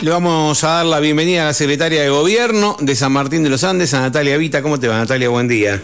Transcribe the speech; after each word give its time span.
Le 0.00 0.10
vamos 0.12 0.62
a 0.62 0.68
dar 0.68 0.86
la 0.86 1.00
bienvenida 1.00 1.42
a 1.42 1.46
la 1.46 1.54
secretaria 1.54 2.00
de 2.02 2.08
Gobierno 2.08 2.76
de 2.78 2.94
San 2.94 3.10
Martín 3.10 3.42
de 3.42 3.50
los 3.50 3.64
Andes, 3.64 3.94
a 3.94 4.00
Natalia 4.00 4.36
Vita. 4.36 4.62
¿Cómo 4.62 4.78
te 4.78 4.86
va, 4.86 4.96
Natalia? 4.96 5.28
Buen 5.28 5.48
día. 5.48 5.80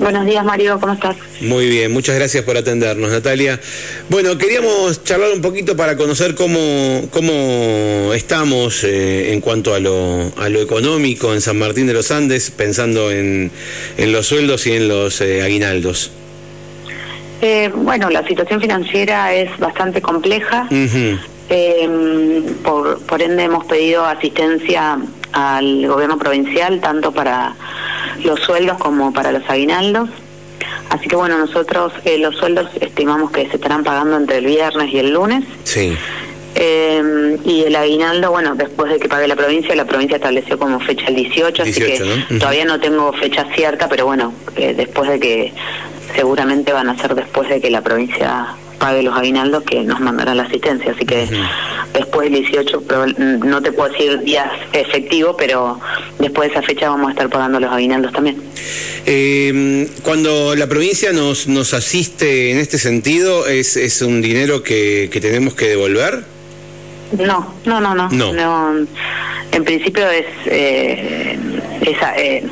Buenos 0.00 0.26
días, 0.26 0.44
Mario, 0.44 0.80
¿cómo 0.80 0.94
estás? 0.94 1.14
Muy 1.40 1.68
bien, 1.68 1.92
muchas 1.92 2.16
gracias 2.16 2.42
por 2.42 2.56
atendernos, 2.56 3.12
Natalia. 3.12 3.60
Bueno, 4.08 4.36
queríamos 4.36 5.04
charlar 5.04 5.30
un 5.32 5.40
poquito 5.40 5.76
para 5.76 5.96
conocer 5.96 6.34
cómo, 6.34 7.02
cómo 7.12 8.12
estamos 8.12 8.82
eh, 8.82 9.32
en 9.32 9.40
cuanto 9.40 9.72
a 9.72 9.78
lo, 9.78 10.32
a 10.36 10.48
lo 10.48 10.60
económico 10.60 11.32
en 11.32 11.40
San 11.40 11.56
Martín 11.56 11.86
de 11.86 11.92
los 11.92 12.10
Andes, 12.10 12.50
pensando 12.50 13.12
en, 13.12 13.52
en 13.96 14.12
los 14.12 14.26
sueldos 14.26 14.66
y 14.66 14.72
en 14.72 14.88
los 14.88 15.20
eh, 15.20 15.42
aguinaldos. 15.42 16.10
Eh, 17.40 17.70
bueno, 17.72 18.10
la 18.10 18.26
situación 18.26 18.60
financiera 18.60 19.32
es 19.32 19.56
bastante 19.60 20.02
compleja. 20.02 20.66
Eh, 21.50 22.42
por, 22.64 23.00
por 23.02 23.22
ende 23.22 23.44
hemos 23.44 23.64
pedido 23.64 24.04
asistencia 24.04 24.98
al 25.32 25.86
gobierno 25.86 26.18
provincial, 26.18 26.80
tanto 26.80 27.12
para 27.12 27.54
los 28.22 28.40
sueldos 28.40 28.78
como 28.78 29.12
para 29.12 29.32
los 29.32 29.42
aguinaldos. 29.48 30.08
Así 30.90 31.08
que 31.08 31.16
bueno, 31.16 31.38
nosotros 31.38 31.92
eh, 32.04 32.18
los 32.18 32.36
sueldos 32.36 32.68
estimamos 32.80 33.30
que 33.30 33.48
se 33.48 33.56
estarán 33.56 33.84
pagando 33.84 34.16
entre 34.16 34.38
el 34.38 34.46
viernes 34.46 34.92
y 34.92 34.98
el 34.98 35.12
lunes. 35.12 35.44
Sí. 35.64 35.96
Eh, 36.56 37.36
y 37.44 37.64
el 37.64 37.74
aguinaldo, 37.74 38.30
bueno, 38.30 38.54
después 38.54 38.92
de 38.92 39.00
que 39.00 39.08
pague 39.08 39.26
la 39.26 39.34
provincia, 39.34 39.74
la 39.74 39.86
provincia 39.86 40.16
estableció 40.16 40.56
como 40.56 40.78
fecha 40.78 41.08
el 41.08 41.16
18, 41.16 41.62
así 41.62 41.72
18, 41.72 42.04
que 42.04 42.08
¿no? 42.08 42.14
Ujú. 42.14 42.38
todavía 42.38 42.64
no 42.64 42.78
tengo 42.78 43.12
fecha 43.12 43.44
cierta, 43.56 43.88
pero 43.88 44.06
bueno, 44.06 44.32
eh, 44.56 44.72
después 44.72 45.10
de 45.10 45.18
que, 45.18 45.52
seguramente 46.14 46.72
van 46.72 46.88
a 46.88 46.96
ser 46.96 47.14
después 47.14 47.48
de 47.48 47.60
que 47.60 47.70
la 47.70 47.82
provincia 47.82 48.54
pague 48.78 49.02
los 49.02 49.16
aguinaldos 49.16 49.62
que 49.64 49.82
nos 49.82 50.00
mandará 50.00 50.34
la 50.34 50.44
asistencia, 50.44 50.92
así 50.92 51.04
que 51.04 51.28
después 51.92 52.30
del 52.30 52.42
18, 52.42 52.82
pero, 52.86 53.06
mm, 53.06 53.48
no 53.48 53.62
te 53.62 53.72
puedo 53.72 53.90
decir 53.90 54.20
días 54.20 54.50
efectivos, 54.72 55.36
pero 55.38 55.80
después 56.18 56.48
de 56.48 56.54
esa 56.54 56.66
fecha 56.66 56.88
vamos 56.88 57.08
a 57.08 57.10
estar 57.12 57.28
pagando 57.28 57.60
los 57.60 57.72
aguinaldos 57.72 58.12
también. 58.12 58.36
Eh, 59.06 59.88
cuando 60.02 60.54
la 60.56 60.66
provincia 60.66 61.12
nos, 61.12 61.46
nos 61.46 61.74
asiste 61.74 62.50
en 62.50 62.58
este 62.58 62.78
sentido, 62.78 63.46
¿es, 63.46 63.76
es 63.76 64.02
un 64.02 64.22
dinero 64.22 64.62
que, 64.62 65.08
que 65.12 65.20
tenemos 65.20 65.54
que 65.54 65.68
devolver? 65.68 66.24
No, 67.18 67.54
no, 67.64 67.80
no, 67.80 67.94
no. 67.94 68.08
No. 68.10 68.86
en 69.52 69.64
principio 69.64 70.08
es, 70.10 70.26
eh, 70.46 71.38
esa, 71.82 72.16
eh, 72.16 72.44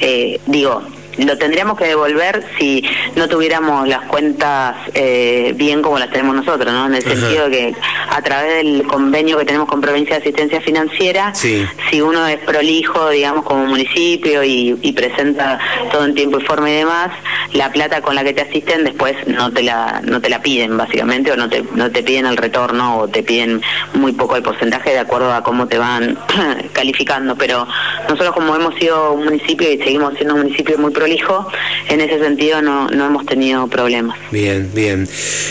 eh, 0.00 0.40
digo, 0.46 0.82
lo 1.18 1.36
tendríamos 1.38 1.76
que 1.78 1.86
devolver 1.86 2.44
si 2.58 2.82
no 3.16 3.28
tuviéramos 3.28 3.86
las 3.86 4.02
cuentas 4.06 4.76
eh, 4.94 5.52
bien 5.56 5.82
como 5.82 5.98
las 5.98 6.10
tenemos 6.10 6.34
nosotros, 6.34 6.72
¿no? 6.72 6.86
En 6.86 6.94
el 6.94 7.04
Ajá. 7.06 7.14
sentido 7.14 7.50
que 7.50 7.74
a 8.10 8.22
través 8.22 8.56
del 8.64 8.86
convenio 8.86 9.38
que 9.38 9.44
tenemos 9.44 9.68
con 9.68 9.80
Provincia 9.80 10.16
de 10.16 10.22
Asistencia 10.22 10.60
Financiera, 10.60 11.34
Sí. 11.34 11.66
si 11.90 12.00
uno 12.00 12.26
es 12.26 12.38
prolijo, 12.38 13.10
digamos, 13.10 13.44
como 13.44 13.66
municipio 13.66 14.42
y, 14.42 14.78
y 14.82 14.92
presenta 14.92 15.58
todo 15.90 16.04
en 16.04 16.14
tiempo 16.14 16.38
y 16.38 16.42
forma 16.44 16.70
y 16.70 16.74
demás, 16.74 17.10
la 17.52 17.70
plata 17.70 18.00
con 18.00 18.14
la 18.14 18.24
que 18.24 18.32
te 18.32 18.42
asisten 18.42 18.84
después 18.84 19.14
no 19.26 19.52
te 19.52 19.62
la 19.62 20.00
no 20.04 20.20
te 20.20 20.30
la 20.30 20.40
piden 20.40 20.76
básicamente 20.78 21.30
o 21.32 21.36
no 21.36 21.48
te 21.50 21.62
no 21.74 21.90
te 21.90 22.02
piden 22.02 22.24
el 22.26 22.36
retorno 22.36 22.98
o 23.00 23.08
te 23.08 23.22
piden 23.22 23.60
muy 23.94 24.12
poco 24.12 24.36
el 24.36 24.42
porcentaje 24.42 24.90
de 24.90 24.98
acuerdo 24.98 25.32
a 25.32 25.42
cómo 25.42 25.66
te 25.68 25.76
van 25.78 26.18
calificando, 26.72 27.36
pero 27.36 27.66
nosotros 28.08 28.34
como 28.34 28.54
hemos 28.56 28.74
sido 28.76 29.12
un 29.12 29.24
municipio 29.24 29.70
y 29.70 29.78
seguimos 29.78 30.14
siendo 30.14 30.34
un 30.34 30.42
municipio 30.42 30.78
muy 30.78 30.92
prolijo, 31.06 31.48
en 31.88 32.00
ese 32.00 32.18
sentido 32.20 32.62
no 32.62 32.86
no 32.88 33.06
hemos 33.06 33.26
tenido 33.26 33.66
problemas. 33.66 34.16
Bien, 34.30 34.70
bien. 34.72 35.08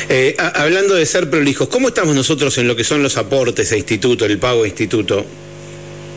Eh, 0.09 0.35
a- 0.39 0.61
hablando 0.63 0.95
de 0.95 1.05
ser 1.05 1.29
prolijos, 1.29 1.67
¿cómo 1.67 1.89
estamos 1.89 2.15
nosotros 2.15 2.57
en 2.57 2.67
lo 2.67 2.75
que 2.75 2.83
son 2.85 3.03
los 3.03 3.17
aportes 3.17 3.71
a 3.73 3.77
instituto, 3.77 4.25
el 4.25 4.37
pago 4.39 4.63
a 4.63 4.67
instituto? 4.67 5.25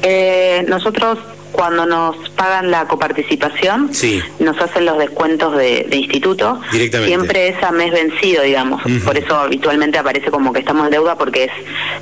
Eh, 0.03 0.65
nosotros 0.69 1.19
cuando 1.55 1.87
nos 1.87 2.17
pagan 2.31 2.71
la 2.71 2.87
coparticipación, 2.87 3.95
Sí. 3.95 4.21
nos 4.41 4.61
hacen 4.61 4.85
los 4.85 4.99
descuentos 4.99 5.57
de, 5.57 5.87
de 5.89 5.97
instituto. 5.97 6.61
Directamente. 6.73 7.15
Siempre 7.15 7.49
es 7.49 7.63
a 7.63 7.71
mes 7.71 7.93
vencido, 7.93 8.43
digamos. 8.43 8.83
Por 9.05 9.17
eso 9.17 9.37
habitualmente 9.37 9.97
aparece 9.99 10.31
como 10.31 10.53
que 10.53 10.59
estamos 10.61 10.87
en 10.87 10.91
deuda 10.93 11.15
porque 11.17 11.45
es 11.45 11.51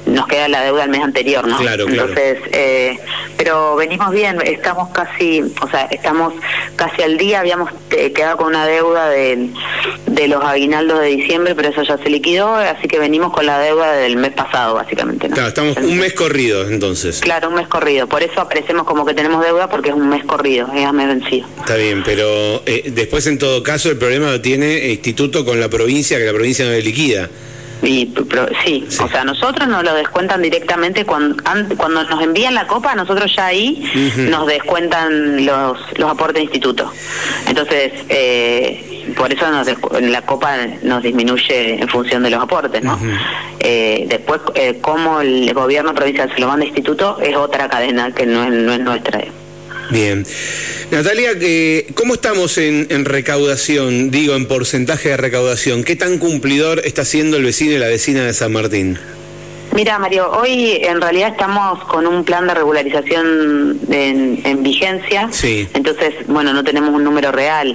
nos 0.06 0.26
queda 0.26 0.48
la 0.48 0.62
deuda 0.62 0.84
el 0.84 0.90
mes 0.90 1.02
anterior, 1.02 1.46
¿no? 1.46 1.58
Claro, 1.58 1.84
claro. 1.86 2.08
Entonces, 2.08 2.38
eh, 2.52 2.98
pero 3.36 3.76
venimos 3.76 4.10
bien, 4.10 4.40
estamos 4.44 4.88
casi, 4.88 5.42
o 5.60 5.68
sea, 5.68 5.82
estamos 5.90 6.32
casi 6.76 7.02
al 7.02 7.18
día, 7.18 7.40
habíamos 7.40 7.70
eh, 7.90 8.12
quedado 8.12 8.38
con 8.38 8.48
una 8.48 8.66
deuda 8.66 9.08
del- 9.10 9.52
de 10.06 10.28
los 10.28 10.42
aguinaldos 10.44 11.00
de 11.00 11.06
diciembre, 11.08 11.54
pero 11.54 11.68
eso 11.68 11.82
ya 11.82 11.96
se 11.98 12.08
liquidó, 12.10 12.54
así 12.54 12.88
que 12.88 12.98
venimos 12.98 13.32
con 13.32 13.46
la 13.46 13.58
deuda 13.58 13.92
del 13.92 14.16
mes 14.16 14.32
pasado, 14.32 14.74
básicamente, 14.74 15.28
¿no? 15.28 15.34
Claro, 15.34 15.48
estamos 15.48 15.76
un 15.76 15.98
mes 15.98 16.12
corrido 16.12 16.68
entonces. 16.68 17.20
Claro, 17.20 17.48
un 17.48 17.54
mes 17.54 17.68
corrido. 17.68 18.06
Por 18.06 18.22
eso 18.22 18.40
aparecemos 18.40 18.84
como 18.84 19.04
que 19.06 19.14
tenemos 19.14 19.41
deuda 19.42 19.68
porque 19.68 19.90
es 19.90 19.94
un 19.94 20.08
mes 20.08 20.24
corrido, 20.24 20.68
es 20.74 20.84
a 20.86 20.92
mes 20.92 21.08
vencido. 21.08 21.46
Está 21.58 21.76
bien, 21.76 22.02
pero 22.04 22.62
eh, 22.66 22.90
después 22.94 23.26
en 23.26 23.38
todo 23.38 23.62
caso 23.62 23.90
el 23.90 23.98
problema 23.98 24.30
lo 24.30 24.40
tiene 24.40 24.88
instituto 24.90 25.44
con 25.44 25.60
la 25.60 25.68
provincia, 25.68 26.18
que 26.18 26.24
la 26.24 26.32
provincia 26.32 26.64
no 26.64 26.70
le 26.70 26.82
liquida. 26.82 27.28
Y 27.84 28.06
pero, 28.06 28.46
sí, 28.64 28.84
Sí. 28.88 29.02
o 29.02 29.08
sea, 29.08 29.24
nosotros 29.24 29.66
nos 29.66 29.82
lo 29.82 29.92
descuentan 29.94 30.40
directamente 30.40 31.04
cuando 31.04 31.34
an- 31.44 31.74
cuando 31.76 32.04
nos 32.04 32.22
envían 32.22 32.54
la 32.54 32.68
copa, 32.68 32.94
nosotros 32.94 33.34
ya 33.34 33.46
ahí 33.46 33.82
nos 34.30 34.46
descuentan 34.46 35.44
los 35.44 35.78
los 35.98 36.08
aportes 36.08 36.34
de 36.36 36.42
instituto. 36.42 36.92
Entonces, 37.48 37.92
eh, 38.08 38.91
por 39.12 39.32
eso 39.32 39.50
nos 39.50 39.66
la 40.02 40.22
copa 40.22 40.56
nos 40.82 41.02
disminuye 41.02 41.80
en 41.80 41.88
función 41.88 42.22
de 42.22 42.30
los 42.30 42.42
aportes, 42.42 42.82
¿no? 42.82 42.98
Eh, 43.60 44.06
después, 44.08 44.40
eh, 44.54 44.78
cómo 44.80 45.20
el 45.20 45.52
gobierno 45.54 45.94
provincial 45.94 46.30
se 46.34 46.40
lo 46.40 46.48
manda 46.48 46.66
instituto 46.66 47.18
es 47.20 47.36
otra 47.36 47.68
cadena 47.68 48.12
que 48.12 48.26
no 48.26 48.44
es, 48.44 48.50
no 48.50 48.72
es 48.72 48.80
nuestra. 48.80 49.22
Bien. 49.90 50.24
Natalia, 50.90 51.32
eh, 51.40 51.86
¿cómo 51.94 52.14
estamos 52.14 52.56
en, 52.58 52.86
en 52.90 53.04
recaudación? 53.04 54.10
Digo, 54.10 54.34
en 54.34 54.46
porcentaje 54.46 55.10
de 55.10 55.16
recaudación. 55.16 55.84
¿Qué 55.84 55.96
tan 55.96 56.18
cumplidor 56.18 56.82
está 56.84 57.04
siendo 57.04 57.36
el 57.36 57.44
vecino 57.44 57.72
y 57.72 57.78
la 57.78 57.88
vecina 57.88 58.24
de 58.24 58.32
San 58.32 58.52
Martín? 58.52 58.98
Mira, 59.74 59.98
Mario, 59.98 60.30
hoy 60.30 60.80
en 60.82 61.00
realidad 61.00 61.30
estamos 61.30 61.82
con 61.84 62.06
un 62.06 62.24
plan 62.24 62.46
de 62.46 62.52
regularización 62.54 63.78
en, 63.90 64.40
en 64.44 64.62
vigencia. 64.62 65.28
Sí. 65.30 65.66
Entonces, 65.72 66.14
bueno, 66.26 66.52
no 66.52 66.62
tenemos 66.62 66.90
un 66.90 67.02
número 67.02 67.32
real. 67.32 67.74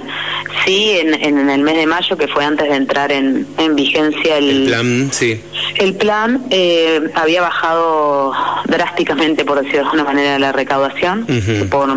Sí, 0.64 0.92
en, 1.00 1.14
en 1.14 1.50
el 1.50 1.60
mes 1.62 1.76
de 1.76 1.86
mayo, 1.86 2.16
que 2.16 2.28
fue 2.28 2.44
antes 2.44 2.68
de 2.68 2.76
entrar 2.76 3.10
en, 3.10 3.46
en 3.58 3.74
vigencia 3.74 4.38
el, 4.38 4.62
El 4.62 4.66
plan, 4.68 5.08
sí. 5.12 5.40
el 5.76 5.94
plan, 5.94 6.42
eh, 6.50 7.10
había 7.14 7.42
bajado 7.42 8.32
drásticamente, 8.66 9.44
por 9.44 9.56
decirlo 9.58 9.78
de 9.80 9.84
alguna 9.86 10.04
manera, 10.04 10.38
la 10.38 10.52
recaudación 10.52 11.26
por, 11.68 11.90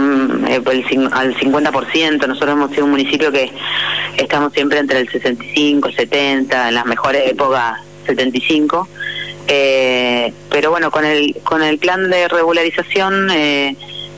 eh, 0.49 0.61
por 0.61 0.73
el, 0.73 1.09
al 1.11 1.35
50%. 1.35 2.27
Nosotros 2.27 2.51
hemos 2.51 2.71
sido 2.71 2.85
un 2.85 2.91
municipio 2.91 3.31
que 3.31 3.51
estamos 4.17 4.51
siempre 4.53 4.79
entre 4.79 4.99
el 4.99 5.09
65, 5.09 5.91
70, 5.91 6.69
en 6.69 6.73
las 6.75 6.85
mejores 6.87 7.29
épocas 7.29 7.79
75. 8.07 8.87
Eh, 9.47 10.33
pero 10.49 10.71
bueno, 10.71 10.91
con 10.91 11.05
el 11.05 11.35
con 11.43 11.61
el 11.61 11.77
plan 11.77 12.09
de 12.09 12.27
regularización 12.27 13.29
eh, 13.31 13.75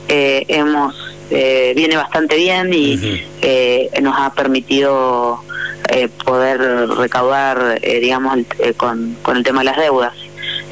eh, 0.08 0.44
hemos 0.48 0.94
eh, 1.30 1.72
viene 1.74 1.96
bastante 1.96 2.36
bien 2.36 2.72
y 2.72 3.24
eh, 3.42 3.90
nos 4.02 4.14
ha 4.18 4.32
permitido 4.34 5.40
eh, 5.88 6.08
poder 6.24 6.60
recaudar, 6.90 7.78
eh, 7.82 8.00
digamos, 8.00 8.38
eh, 8.58 8.74
con, 8.74 9.16
con 9.22 9.36
el 9.36 9.44
tema 9.44 9.60
de 9.60 9.64
las 9.66 9.76
deudas. 9.76 10.12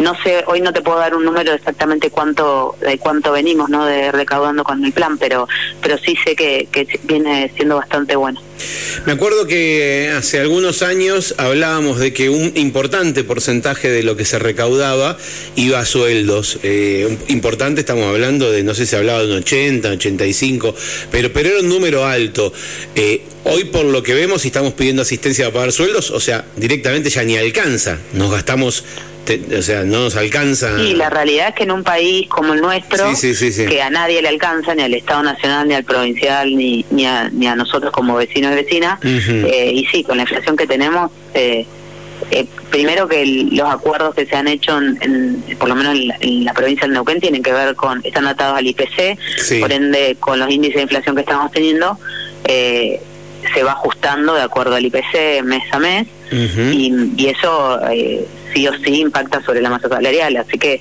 No 0.03 0.15
sé, 0.23 0.43
hoy 0.47 0.61
no 0.61 0.73
te 0.73 0.83
puedo 0.83 0.99
dar 0.99 1.15
un 1.15 1.25
número 1.25 1.53
exactamente 1.53 2.11
cuánto 2.11 2.77
de 2.81 2.99
cuánto 2.99 3.33
venimos, 3.33 3.71
¿no? 3.71 3.87
De 3.87 4.11
recaudando 4.11 4.65
con 4.65 4.85
el 4.85 4.93
plan, 4.93 5.17
pero 5.17 5.49
pero 5.81 5.97
sí 5.99 6.17
sé 6.25 6.35
que, 6.35 6.69
viene 7.05 7.51
siendo 7.55 7.77
bastante 7.77 8.17
bueno. 8.17 8.43
Me 9.07 9.12
acuerdo 9.12 9.47
que 9.47 10.12
hace 10.17 10.41
algunos 10.41 10.83
años 10.83 11.35
hablábamos 11.39 11.99
de 11.99 12.12
que 12.12 12.31
un 12.31 12.53
importante 12.57 13.25
porcentaje 13.25 13.91
de 13.91 14.03
lo 14.03 14.17
que 14.17 14.25
se 14.25 14.39
recaudaba 14.39 15.17
iba 15.57 15.79
a 15.79 15.85
sueldos. 15.85 16.59
Eh, 16.62 17.19
importante, 17.29 17.81
estamos 17.81 18.05
hablando 18.05 18.50
de, 18.50 18.62
no 18.62 18.75
sé 18.75 18.87
si 18.87 18.97
hablaba 18.97 19.23
de 19.23 19.26
un 19.26 19.38
80, 19.38 19.88
85, 19.88 20.75
pero, 21.11 21.32
pero 21.32 21.50
era 21.50 21.61
un 21.61 21.69
número 21.69 22.05
alto. 22.05 22.53
Eh, 22.94 23.23
hoy 23.44 23.65
por 23.65 23.85
lo 23.85 24.03
que 24.03 24.15
vemos 24.15 24.44
y 24.44 24.49
estamos 24.49 24.75
pidiendo 24.75 25.03
asistencia 25.03 25.47
para 25.47 25.55
pagar 25.55 25.73
sueldos, 25.73 26.11
o 26.11 26.21
sea, 26.21 26.44
directamente 26.56 27.11
ya 27.11 27.23
ni 27.25 27.37
alcanza. 27.37 27.99
Nos 28.12 28.31
gastamos, 28.31 28.85
te- 29.25 29.57
o 29.57 29.63
sea, 29.63 29.85
no 29.85 30.01
nos 30.05 30.17
alcanza. 30.17 30.71
Y 30.81 30.95
la 30.95 31.11
realidad 31.11 31.49
es 31.49 31.55
que 31.55 31.63
en 31.65 31.71
un 31.73 31.83
país 31.85 32.29
como 32.29 32.55
el 32.55 32.61
nuestro. 32.61 33.09
Sí, 33.11 33.17
sí, 33.17 33.35
sí, 33.35 33.53
sí. 33.53 33.67
que 33.67 33.81
a 33.83 33.91
nadie 33.91 34.21
le 34.23 34.29
alcanza, 34.29 34.75
ni 34.75 34.83
al 34.83 34.95
Estado 34.95 35.23
Nacional, 35.23 35.69
ni 35.69 35.75
al 35.75 35.85
provincial, 35.85 36.57
ni, 36.57 36.85
ni, 36.91 37.07
a, 37.07 37.29
ni 37.33 37.47
a 37.47 37.55
nosotros 37.57 37.93
como 37.93 38.15
vecinos 38.17 38.53
y 38.53 38.55
vecinas, 38.57 38.99
eh, 39.03 39.73
y 39.75 39.85
sí, 39.87 40.03
con 40.05 40.17
la 40.17 40.23
inflación 40.23 40.57
que 40.57 40.67
tenemos, 40.67 41.11
eh, 41.35 41.67
eh, 42.31 42.47
primero 42.71 43.09
que 43.09 43.23
el- 43.23 43.55
los 43.57 43.69
acuerdos 43.69 44.15
que 44.15 44.25
se 44.27 44.37
han 44.37 44.47
hecho, 44.49 44.79
en, 44.79 44.97
en- 45.01 45.57
por 45.59 45.69
lo 45.69 45.75
menos 45.75 45.95
en 45.95 46.09
la, 46.09 46.17
en 46.21 46.45
la 46.45 46.55
provincia 46.55 46.83
del 46.87 46.95
Neuquén, 46.95 47.21
tienen 47.21 47.43
que 47.43 47.53
ver 47.53 47.75
con, 47.75 48.01
están 48.05 48.27
atados 48.27 48.59
al 48.59 48.67
IPC, 48.67 49.19
por 49.61 49.73
ende, 49.73 50.17
con 50.21 50.39
los 50.39 50.51
índices 50.51 50.77
de 50.77 50.83
inflación 50.83 51.15
que 51.17 51.23
estamos 51.23 51.51
teniendo, 51.51 51.99
eh, 52.45 53.01
se 53.55 53.62
va 53.62 53.73
ajustando 53.73 54.35
de 54.35 54.43
acuerdo 54.43 54.77
al 54.77 54.85
IPC 54.85 55.43
mes 55.44 55.62
a 55.73 55.79
mes 55.79 56.06
y, 56.31 57.12
y 57.17 57.27
eso 57.29 57.81
eh, 57.91 58.27
sí 58.55 58.67
o 58.67 58.73
sí 58.75 59.00
impacta 59.00 59.43
sobre 59.43 59.61
la 59.61 59.71
masa 59.71 59.89
salarial. 59.89 60.37
Así 60.37 60.59
que 60.59 60.81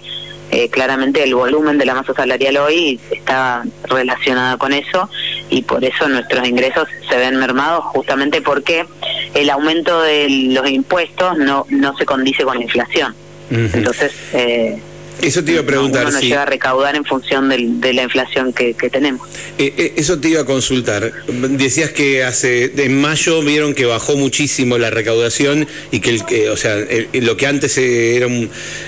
eh, 0.52 0.70
claramente 0.70 1.24
el 1.24 1.34
volumen 1.34 1.78
de 1.78 1.86
la 1.86 1.94
masa 1.94 2.14
salarial 2.14 2.58
hoy 2.58 3.00
está 3.10 3.64
relacionado 3.84 4.58
con 4.58 4.74
eso 4.74 5.10
y 5.50 5.62
por 5.62 5.84
eso 5.84 6.10
nuestros 6.10 6.46
ingresos 6.48 6.90
se 7.10 7.18
ven 7.18 7.38
mermados 7.38 7.86
justamente 7.86 8.42
porque 8.42 8.86
el 9.34 9.50
aumento 9.50 10.02
de 10.02 10.28
los 10.30 10.70
impuestos 10.70 11.38
no, 11.38 11.66
no 11.70 11.96
se 11.98 12.06
condice 12.06 12.44
con 12.44 12.58
la 12.58 12.64
inflación. 12.64 13.16
Entonces, 13.50 14.14
eh, 14.34 14.82
eso 15.22 15.44
te 15.44 15.52
iba 15.52 15.62
a 15.62 15.66
preguntar. 15.66 16.08
Uno 16.08 16.14
no 16.14 16.20
llega 16.20 16.44
a 16.44 16.46
recaudar 16.46 16.96
en 16.96 17.06
función 17.06 17.50
de 17.50 17.94
la 17.94 18.04
inflación 18.04 18.54
que, 18.54 18.74
tenemos. 18.92 19.28
Eh, 19.58 19.74
eh, 19.78 19.94
eso 19.98 20.20
te 20.20 20.30
iba 20.30 20.42
a 20.42 20.46
consultar. 20.46 21.12
Decías 21.28 21.92
que 21.92 22.24
hace 22.24 22.72
en 22.76 23.00
mayo 23.00 23.42
vieron 23.42 23.74
que 23.74 23.86
bajó 23.86 24.16
muchísimo 24.16 24.78
la 24.78 24.90
recaudación 24.90 25.68
y 25.92 26.00
que, 26.00 26.10
el, 26.10 26.50
o 26.50 26.58
sea, 26.58 26.78
lo 27.14 27.38
que 27.38 27.48
antes 27.48 27.78
era, 27.78 28.28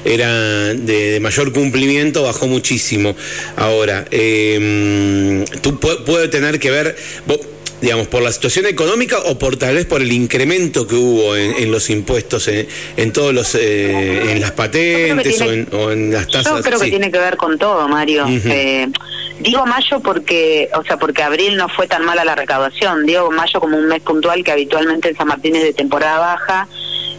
era 0.06 0.74
de, 0.74 1.20
mayor 1.22 1.54
cumplimiento 1.54 2.24
bajó 2.24 2.48
muchísimo. 2.48 3.16
Ahora, 3.56 4.06
eh, 4.12 5.46
tú 5.62 5.80
puede 5.80 6.28
tener 6.28 6.60
que 6.60 6.72
ver 6.72 6.96
digamos, 7.84 8.08
por 8.08 8.22
la 8.22 8.32
situación 8.32 8.66
económica 8.66 9.20
o 9.26 9.38
por 9.38 9.58
tal 9.58 9.76
vez 9.76 9.86
por 9.86 10.02
el 10.02 10.12
incremento 10.14 10.88
que 10.88 10.96
hubo 10.96 11.36
en, 11.36 11.70
los 11.70 11.90
impuestos 11.90 12.48
en, 12.48 13.12
todos 13.12 13.34
los, 13.34 13.56
eh, 13.56 14.32
en 14.32 14.40
las 14.40 14.52
patentes 14.52 15.42
o, 15.42 15.92
en, 15.92 16.14
las 16.14 16.28
tasas. 16.30 16.56
Yo 16.56 16.64
creo 16.64 16.80
que 16.80 16.90
tiene 16.90 17.12
que 17.12 17.20
ver 17.20 17.36
con 17.36 17.60
todo, 17.60 17.90
Mario. 17.90 18.26
Eh, 18.30 18.88
digo 19.40 19.66
mayo 19.66 20.00
porque, 20.00 20.70
o 20.74 20.84
sea, 20.86 20.96
porque 20.96 21.24
abril 21.24 21.58
no 21.58 21.68
fue 21.68 21.86
tan 21.86 22.06
mala 22.06 22.24
la 22.24 22.36
recaudación. 22.36 23.06
Digo 23.06 23.30
mayo 23.32 23.60
como 23.60 23.78
un 23.78 23.88
mes 23.88 24.02
puntual 24.02 24.46
que 24.46 24.54
habitualmente 24.54 25.10
en 25.10 25.18
San 25.18 25.28
Martín 25.28 25.58
es 25.58 25.64
de 25.64 25.74
temporada 25.74 26.20
baja. 26.20 26.68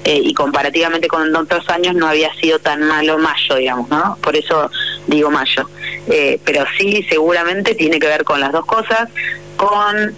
Eh, 0.06 0.20
y 0.22 0.34
comparativamente 0.34 1.08
con 1.08 1.34
otros 1.34 1.68
años 1.70 1.94
no 1.94 2.06
había 2.06 2.30
sido 2.34 2.58
tan 2.58 2.82
malo 2.82 3.18
mayo, 3.18 3.56
digamos, 3.56 3.88
¿no? 3.88 4.18
Por 4.22 4.36
eso 4.36 4.70
digo 5.06 5.30
mayo. 5.30 5.68
pero 6.44 6.64
sí, 6.78 7.04
seguramente 7.08 7.74
tiene 7.74 7.98
que 7.98 8.06
ver 8.06 8.24
con 8.24 8.40
las 8.40 8.52
dos 8.52 8.66
cosas 8.66 9.08
con 9.56 10.14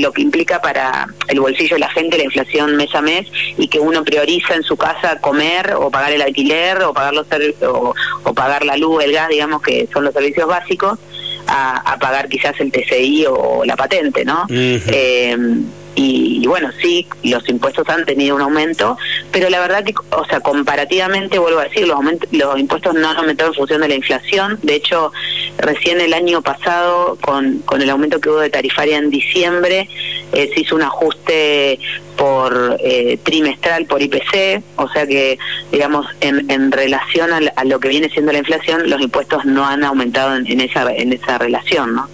lo, 0.00 0.12
que 0.12 0.22
implica 0.22 0.60
para 0.60 1.06
el 1.28 1.40
bolsillo 1.40 1.76
de 1.76 1.80
la 1.80 1.90
gente 1.90 2.18
la 2.18 2.24
inflación 2.24 2.76
mes 2.76 2.94
a 2.94 3.00
mes 3.00 3.26
y 3.56 3.68
que 3.68 3.78
uno 3.78 4.04
prioriza 4.04 4.54
en 4.54 4.62
su 4.62 4.76
casa 4.76 5.20
comer 5.20 5.74
o 5.74 5.90
pagar 5.90 6.12
el 6.12 6.22
alquiler 6.22 6.82
o 6.82 6.92
pagar 6.92 7.14
los 7.14 7.26
o, 7.62 7.94
o 8.24 8.34
pagar 8.34 8.64
la 8.64 8.76
luz, 8.76 9.04
el 9.04 9.12
gas, 9.12 9.28
digamos 9.28 9.62
que 9.62 9.88
son 9.92 10.04
los 10.04 10.12
servicios 10.12 10.48
básicos, 10.48 10.98
a, 11.46 11.96
pagar 12.00 12.28
quizás 12.28 12.58
el 12.60 12.70
TCI 12.70 13.26
o 13.28 13.64
la 13.64 13.76
patente, 13.76 14.24
¿no? 14.24 14.46
y, 14.48 16.29
bueno, 16.50 16.72
sí, 16.82 17.06
los 17.22 17.48
impuestos 17.48 17.88
han 17.88 18.04
tenido 18.04 18.34
un 18.34 18.42
aumento, 18.42 18.98
pero 19.30 19.48
la 19.50 19.60
verdad 19.60 19.84
que, 19.84 19.94
o 20.10 20.24
sea, 20.24 20.40
comparativamente, 20.40 21.38
vuelvo 21.38 21.60
a 21.60 21.64
decir, 21.64 21.86
los, 21.86 21.96
los 22.32 22.58
impuestos 22.58 22.92
no 22.94 23.08
han 23.08 23.18
aumentado 23.18 23.50
en 23.50 23.54
función 23.54 23.80
de 23.82 23.86
la 23.86 23.94
inflación. 23.94 24.58
De 24.60 24.74
hecho, 24.74 25.12
recién 25.58 26.00
el 26.00 26.12
año 26.12 26.42
pasado, 26.42 27.16
con, 27.20 27.60
con 27.60 27.82
el 27.82 27.88
aumento 27.88 28.20
que 28.20 28.30
hubo 28.30 28.40
de 28.40 28.50
tarifaria 28.50 28.98
en 28.98 29.10
diciembre, 29.10 29.88
eh, 30.32 30.50
se 30.52 30.62
hizo 30.62 30.74
un 30.74 30.82
ajuste 30.82 31.78
por 32.16 32.78
eh, 32.80 33.20
trimestral 33.22 33.86
por 33.86 34.02
IPC, 34.02 34.60
o 34.74 34.88
sea 34.88 35.06
que, 35.06 35.38
digamos, 35.70 36.04
en, 36.20 36.50
en 36.50 36.72
relación 36.72 37.30
a, 37.32 37.64
lo 37.64 37.78
que 37.78 37.88
viene 37.88 38.08
siendo 38.08 38.32
la 38.32 38.38
inflación, 38.38 38.90
los 38.90 39.00
impuestos 39.00 39.44
no 39.44 39.64
han 39.64 39.84
aumentado 39.84 40.34
en, 40.34 40.60
esa, 40.60 40.92
en 40.92 41.12
esa 41.12 41.38
relación, 41.38 41.94
¿no? 41.94 42.08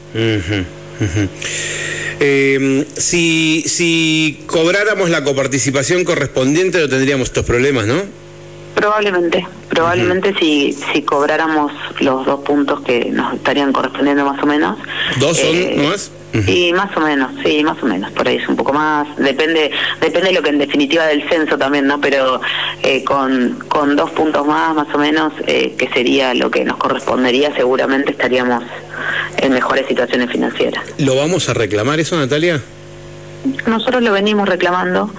Eh, 2.21 2.87
si, 2.97 3.63
si 3.67 4.45
cobráramos 4.47 5.11
la 5.11 5.23
coparticipación 5.23 6.05
correspondiente 6.05 6.79
no 6.79 6.89
tendríamos 6.89 7.29
estos 7.29 7.45
problemas, 7.45 7.87
¿no? 7.87 8.03
Probablemente, 8.75 9.47
probablemente 9.71 10.35
si, 10.39 10.77
si 10.93 11.03
cobráramos 11.03 11.73
los 12.01 12.27
dos 12.27 12.41
puntos 12.41 12.83
que 12.83 13.07
nos 13.07 13.35
estarían 13.35 13.73
correspondiendo 13.73 14.25
más 14.27 14.43
o 14.43 14.47
menos. 14.47 14.79
¿Dos 15.19 15.39
son 15.39 15.57
eh, 15.57 15.89
más? 15.89 16.11
Sí, 16.45 16.73
más 16.75 16.95
o 16.95 17.01
menos, 17.01 17.31
sí, 17.43 17.65
más 17.65 17.83
o 17.83 17.87
menos, 17.87 18.13
por 18.13 18.29
ahí 18.29 18.37
es 18.37 18.47
un 18.47 18.57
poco 18.57 18.73
más, 18.75 19.09
depende 19.17 19.71
depende 20.01 20.29
de 20.29 20.35
lo 20.35 20.43
que 20.43 20.51
en 20.51 20.59
definitiva 20.59 21.07
del 21.07 21.27
censo 21.31 21.57
también, 21.57 21.87
¿no? 21.87 21.99
Pero 22.01 22.41
eh, 22.83 23.03
con, 23.05 23.59
con 23.69 23.97
dos 23.97 24.11
puntos 24.11 24.47
más, 24.47 24.75
más 24.75 24.95
o 24.95 24.99
menos, 24.99 25.33
eh, 25.47 25.75
que 25.79 25.89
sería 25.89 26.35
lo 26.35 26.51
que 26.51 26.65
nos 26.65 26.77
correspondería, 26.77 27.55
seguramente 27.55 28.11
estaríamos 28.11 28.63
en 29.39 29.53
mejores 29.53 29.87
situaciones 29.87 30.31
financieras. 30.31 30.85
¿Lo 30.99 31.17
vamos 31.17 31.49
a 31.49 31.55
reclamar 31.55 32.01
eso, 32.01 32.17
Natalia? 32.17 32.63
Nosotros 33.67 34.03
lo 34.03 34.13
venimos 34.13 34.49
reclamando, 34.49 35.11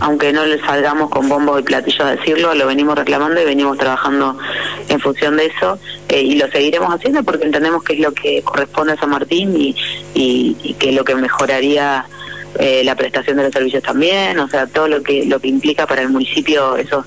aunque 0.00 0.32
no 0.32 0.46
le 0.46 0.58
salgamos 0.60 1.10
con 1.10 1.28
bombos 1.28 1.60
y 1.60 1.64
platillos 1.64 2.00
a 2.00 2.16
decirlo, 2.16 2.54
lo 2.54 2.66
venimos 2.66 2.96
reclamando 2.96 3.40
y 3.40 3.44
venimos 3.44 3.76
trabajando 3.76 4.38
en 4.88 5.00
función 5.00 5.36
de 5.36 5.46
eso 5.46 5.78
eh, 6.08 6.22
y 6.22 6.36
lo 6.36 6.48
seguiremos 6.50 6.94
haciendo 6.94 7.22
porque 7.22 7.44
entendemos 7.44 7.82
que 7.82 7.94
es 7.94 8.00
lo 8.00 8.12
que 8.12 8.42
corresponde 8.42 8.94
a 8.94 8.96
San 8.96 9.10
Martín 9.10 9.54
y, 9.56 9.76
y, 10.14 10.74
que 10.78 10.90
es 10.90 10.94
lo 10.94 11.04
que 11.04 11.14
mejoraría 11.14 12.06
eh, 12.58 12.82
la 12.84 12.94
prestación 12.94 13.36
de 13.36 13.44
los 13.44 13.52
servicios 13.52 13.82
también, 13.82 14.38
o 14.38 14.48
sea, 14.48 14.66
todo 14.66 14.88
lo 14.88 15.02
que 15.02 15.24
lo 15.24 15.40
que 15.40 15.48
implica 15.48 15.86
para 15.86 16.02
el 16.02 16.08
municipio 16.08 16.76
esos 16.76 17.04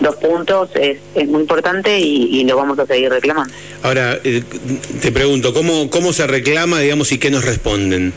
dos 0.00 0.16
puntos 0.16 0.70
es, 0.74 0.98
es 1.14 1.28
muy 1.28 1.40
importante 1.42 1.98
y, 1.98 2.44
lo 2.44 2.56
vamos 2.56 2.78
a 2.78 2.86
seguir 2.86 3.10
reclamando. 3.10 3.52
Ahora, 3.82 4.18
eh, 4.22 4.42
te 5.00 5.12
pregunto, 5.12 5.54
¿cómo, 5.54 5.88
¿cómo 5.88 6.12
se 6.12 6.26
reclama, 6.26 6.80
digamos, 6.80 7.10
y 7.12 7.18
qué 7.18 7.30
nos 7.30 7.44
responden? 7.44 8.12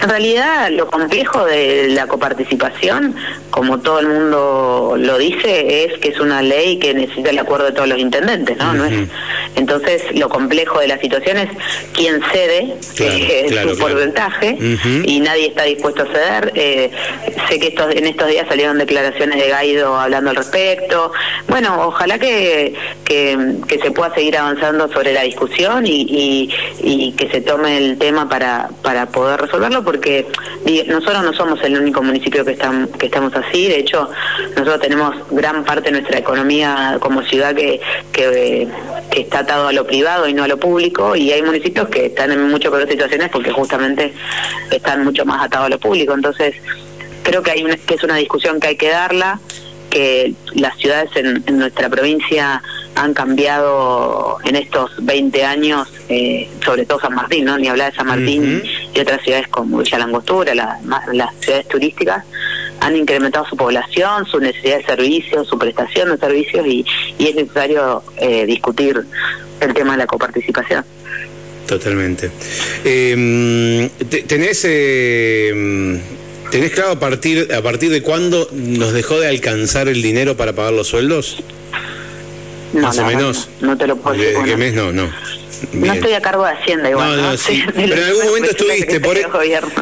En 0.00 0.08
realidad, 0.08 0.70
lo 0.70 0.86
complejo 0.86 1.44
de 1.44 1.88
la 1.88 2.06
coparticipación, 2.06 3.16
como 3.50 3.80
todo 3.80 3.98
el 3.98 4.06
mundo 4.06 4.94
lo 4.96 5.18
dice, 5.18 5.84
es 5.84 5.98
que 5.98 6.10
es 6.10 6.20
una 6.20 6.40
ley 6.40 6.78
que 6.78 6.94
necesita 6.94 7.30
el 7.30 7.38
acuerdo 7.38 7.66
de 7.66 7.72
todos 7.72 7.88
los 7.88 7.98
intendentes, 7.98 8.56
¿no? 8.58 8.74
no 8.74 8.84
es, 8.84 9.08
entonces, 9.56 10.02
lo 10.14 10.28
complejo 10.28 10.80
de 10.80 10.88
la 10.88 10.98
situación 10.98 11.38
es 11.38 11.48
quién 11.92 12.20
cede 12.32 12.74
eh, 13.00 13.66
su 13.68 13.78
porcentaje 13.78 14.56
y 15.04 15.20
nadie 15.20 15.48
está 15.48 15.64
dispuesto 15.64 16.02
a 16.02 16.06
ceder. 16.06 16.52
Eh, 16.54 16.90
sé 17.48 17.58
que 17.58 17.68
estos, 17.68 17.94
en 17.94 18.06
estos 18.06 18.28
días 18.28 18.46
salieron 18.48 18.78
declaraciones 18.78 19.38
de 19.38 19.48
Gaido 19.48 19.98
hablando 19.98 20.30
al 20.30 20.36
respecto. 20.36 21.12
Bueno, 21.48 21.86
ojalá 21.86 22.18
que, 22.18 22.74
que, 23.04 23.78
se 23.82 23.90
pueda 23.92 24.12
seguir 24.14 24.36
avanzando 24.36 24.90
sobre 24.92 25.12
la 25.12 25.22
discusión 25.22 25.86
y, 25.86 26.50
y, 26.80 27.12
que 27.12 27.28
se 27.28 27.40
tome 27.40 27.78
el 27.78 27.98
tema 27.98 28.28
para, 28.28 28.68
para 28.82 29.06
poder 29.06 29.40
resolverlo 29.40 29.84
porque 29.84 30.26
nosotros 30.88 31.22
no 31.22 31.32
somos 31.32 31.62
el 31.62 31.78
único 31.78 32.02
municipio 32.02 32.44
que, 32.44 32.52
estamos 32.52 32.90
que 32.98 33.06
estamos 33.06 33.34
así, 33.34 33.68
de 33.68 33.78
hecho 33.78 34.10
nosotros 34.50 34.80
tenemos 34.80 35.14
gran 35.30 35.64
parte 35.64 35.90
de 35.90 36.00
nuestra 36.00 36.18
economía 36.18 36.98
como 37.00 37.22
ciudad 37.22 37.54
que, 37.54 37.80
que, 38.12 38.68
está 39.10 39.40
atado 39.40 39.68
a 39.68 39.72
lo 39.72 39.86
privado 39.86 40.28
y 40.28 40.34
no 40.34 40.44
a 40.44 40.48
lo 40.48 40.58
público 40.58 41.16
y 41.16 41.32
hay 41.32 41.42
municipios 41.42 41.88
que 41.88 42.06
están 42.06 42.32
en 42.32 42.48
mucho 42.48 42.70
peor 42.70 42.88
situaciones 42.88 43.28
porque 43.30 43.50
justamente 43.50 44.12
están 44.70 45.04
mucho 45.04 45.24
más 45.24 45.44
atados 45.44 45.66
a 45.66 45.70
lo 45.70 45.78
público, 45.78 46.14
entonces 46.14 46.54
creo 47.22 47.42
que 47.42 47.50
hay 47.50 47.64
una, 47.64 47.76
que 47.76 47.94
es 47.94 48.02
una 48.02 48.16
discusión 48.16 48.60
que 48.60 48.68
hay 48.68 48.76
que 48.76 48.90
darla 48.90 49.40
que 49.90 50.34
las 50.54 50.76
ciudades 50.76 51.10
en, 51.16 51.44
nuestra 51.58 51.88
provincia 51.88 52.62
han 52.94 53.14
cambiado 53.14 54.38
en 54.44 54.56
estos 54.56 54.90
20 54.98 55.44
años, 55.44 55.88
eh, 56.08 56.48
sobre 56.64 56.84
todo 56.84 57.00
San 57.00 57.14
Martín, 57.14 57.44
¿no? 57.44 57.56
Ni 57.56 57.68
hablar 57.68 57.92
de 57.92 57.96
San 57.96 58.06
Martín 58.06 58.62
y 58.92 59.00
otras 59.00 59.22
ciudades 59.22 59.48
como 59.48 59.78
Villa 59.78 59.98
Langostura, 59.98 60.54
las 60.54 61.34
ciudades 61.40 61.68
turísticas, 61.68 62.24
han 62.80 62.96
incrementado 62.96 63.46
su 63.46 63.56
población, 63.56 64.26
su 64.26 64.38
necesidad 64.40 64.78
de 64.78 64.84
servicios, 64.84 65.48
su 65.48 65.58
prestación 65.58 66.10
de 66.10 66.18
servicios 66.18 66.66
y, 66.66 66.84
es 67.18 67.34
necesario 67.34 68.02
eh, 68.16 68.46
discutir 68.46 69.04
el 69.60 69.74
tema 69.74 69.92
de 69.92 69.98
la 69.98 70.06
coparticipación. 70.06 70.84
Totalmente. 71.66 72.30
Eh, 72.84 73.90
¿Tenés 74.26 74.64
eh, 74.66 76.00
¿Tenés 76.50 76.72
claro 76.72 76.92
a 76.92 76.98
partir, 76.98 77.52
a 77.52 77.60
partir 77.60 77.90
de 77.90 78.02
cuándo 78.02 78.48
nos 78.52 78.94
dejó 78.94 79.20
de 79.20 79.28
alcanzar 79.28 79.88
el 79.88 80.00
dinero 80.00 80.36
para 80.36 80.54
pagar 80.54 80.72
los 80.72 80.88
sueldos? 80.88 81.42
Más 82.72 82.98
o 82.98 83.04
menos. 83.04 83.48
No, 83.60 83.76
te 83.76 83.86
lo 83.86 83.96
puedo 83.96 84.16
decir. 84.16 84.38
¿De 84.38 84.44
qué 84.44 84.56
mes? 84.56 84.74
No, 84.74 84.92
no. 84.92 85.10
No 85.72 85.92
estoy 85.92 86.12
a 86.12 86.20
cargo 86.20 86.44
de 86.44 86.52
Hacienda 86.52 86.90
igual. 86.90 87.16
No, 87.16 87.30
no, 87.30 87.36
sí. 87.36 87.64
Pero 87.74 87.94
en 87.94 88.02
algún 88.04 88.24
momento 88.26 88.50
estuviste. 88.50 89.00
Por... 89.00 89.16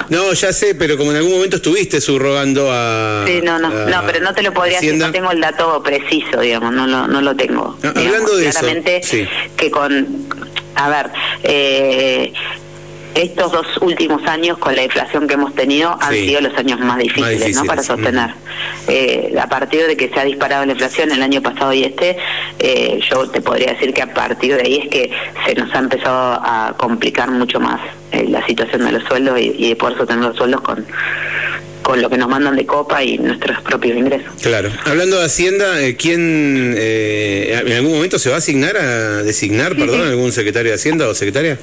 No, 0.09 0.33
ya 0.33 0.53
sé, 0.53 0.75
pero 0.75 0.97
como 0.97 1.11
en 1.11 1.19
algún 1.19 1.33
momento 1.33 1.57
estuviste 1.57 2.01
subrogando 2.01 2.71
a. 2.71 3.25
Sí, 3.27 3.41
no, 3.43 3.59
no. 3.59 3.69
no, 3.69 4.03
pero 4.07 4.21
no 4.21 4.35
te 4.35 4.43
lo 4.43 4.53
podría 4.53 4.81
decir. 4.81 4.95
No 4.95 5.11
tengo 5.13 5.31
el 5.31 5.41
dato 5.41 5.83
preciso, 5.83 6.41
digamos. 6.41 6.73
No 6.73 6.87
lo, 6.87 7.07
no 7.07 7.21
lo 7.21 7.35
tengo. 7.37 7.79
hablando 7.83 8.37
de 8.37 8.51
claramente 8.51 8.97
eso. 8.99 9.11
Sí. 9.11 9.29
que 9.57 9.71
con. 9.71 10.27
A 10.75 10.91
ver, 10.91 11.11
eh, 11.43 12.33
estos 13.17 13.53
dos 13.53 13.67
últimos 13.81 14.23
años 14.27 14.59
con 14.59 14.77
la 14.77 14.85
inflación 14.85 15.27
que 15.27 15.35
hemos 15.35 15.55
tenido 15.55 15.97
han 16.01 16.13
sido 16.13 16.41
los 16.41 16.57
años 16.57 16.79
más 16.81 16.99
difíciles, 16.99 17.57
¿no? 17.57 17.65
para 17.65 17.83
sostener. 17.83 18.31
Eh, 18.89 19.35
a 19.41 19.49
partir 19.49 19.87
de 19.87 19.97
que 19.97 20.09
se 20.09 20.21
ha 20.21 20.25
disparado 20.25 20.65
la 20.67 20.73
inflación 20.73 21.11
el 21.11 21.23
año 21.23 21.43
pasado 21.43 21.73
y 21.73 21.85
este, 21.85 22.17
eh, 22.59 23.01
yo 23.11 23.29
te 23.31 23.41
podría 23.41 23.73
decir 23.73 23.93
que 23.93 24.03
a 24.03 24.13
partir 24.13 24.57
de 24.57 24.63
ahí 24.63 24.77
es 24.77 24.89
que 24.89 25.11
se 25.47 25.55
nos 25.55 25.75
ha 25.75 25.79
empezado 25.79 26.41
a 26.43 26.75
complicar 26.77 27.31
mucho 27.31 27.59
más 27.59 27.81
eh, 28.13 28.27
la 28.29 28.45
situación 28.47 28.85
de 28.85 28.93
los 28.93 29.05
sueldos 29.05 29.39
y, 29.41 29.69
de 29.69 29.77
poder 29.77 29.97
sostener 29.97 30.25
los 30.25 30.37
sueldos 30.37 30.61
con 30.61 30.87
con 31.87 32.03
lo 32.03 32.11
que 32.11 32.19
nos 32.19 32.29
mandan 32.29 32.57
de 32.57 32.67
copa 32.67 33.05
y 33.05 33.17
nuestros 33.17 33.61
propios 33.61 33.97
ingresos. 33.97 34.33
Claro. 34.43 34.71
Hablando 34.87 35.21
de 35.21 35.27
Hacienda, 35.27 35.81
eh, 35.83 35.95
¿quién 35.95 36.75
eh, 36.77 37.63
en 37.65 37.73
algún 37.75 37.93
momento 37.93 38.19
se 38.19 38.29
va 38.29 38.35
a 38.35 38.39
asignar 38.39 38.77
a 38.77 39.23
designar, 39.23 39.77
perdón, 39.77 40.01
algún 40.01 40.33
secretario 40.33 40.73
de 40.73 40.75
Hacienda 40.75 41.07
o 41.07 41.15
secretaria? 41.15 41.61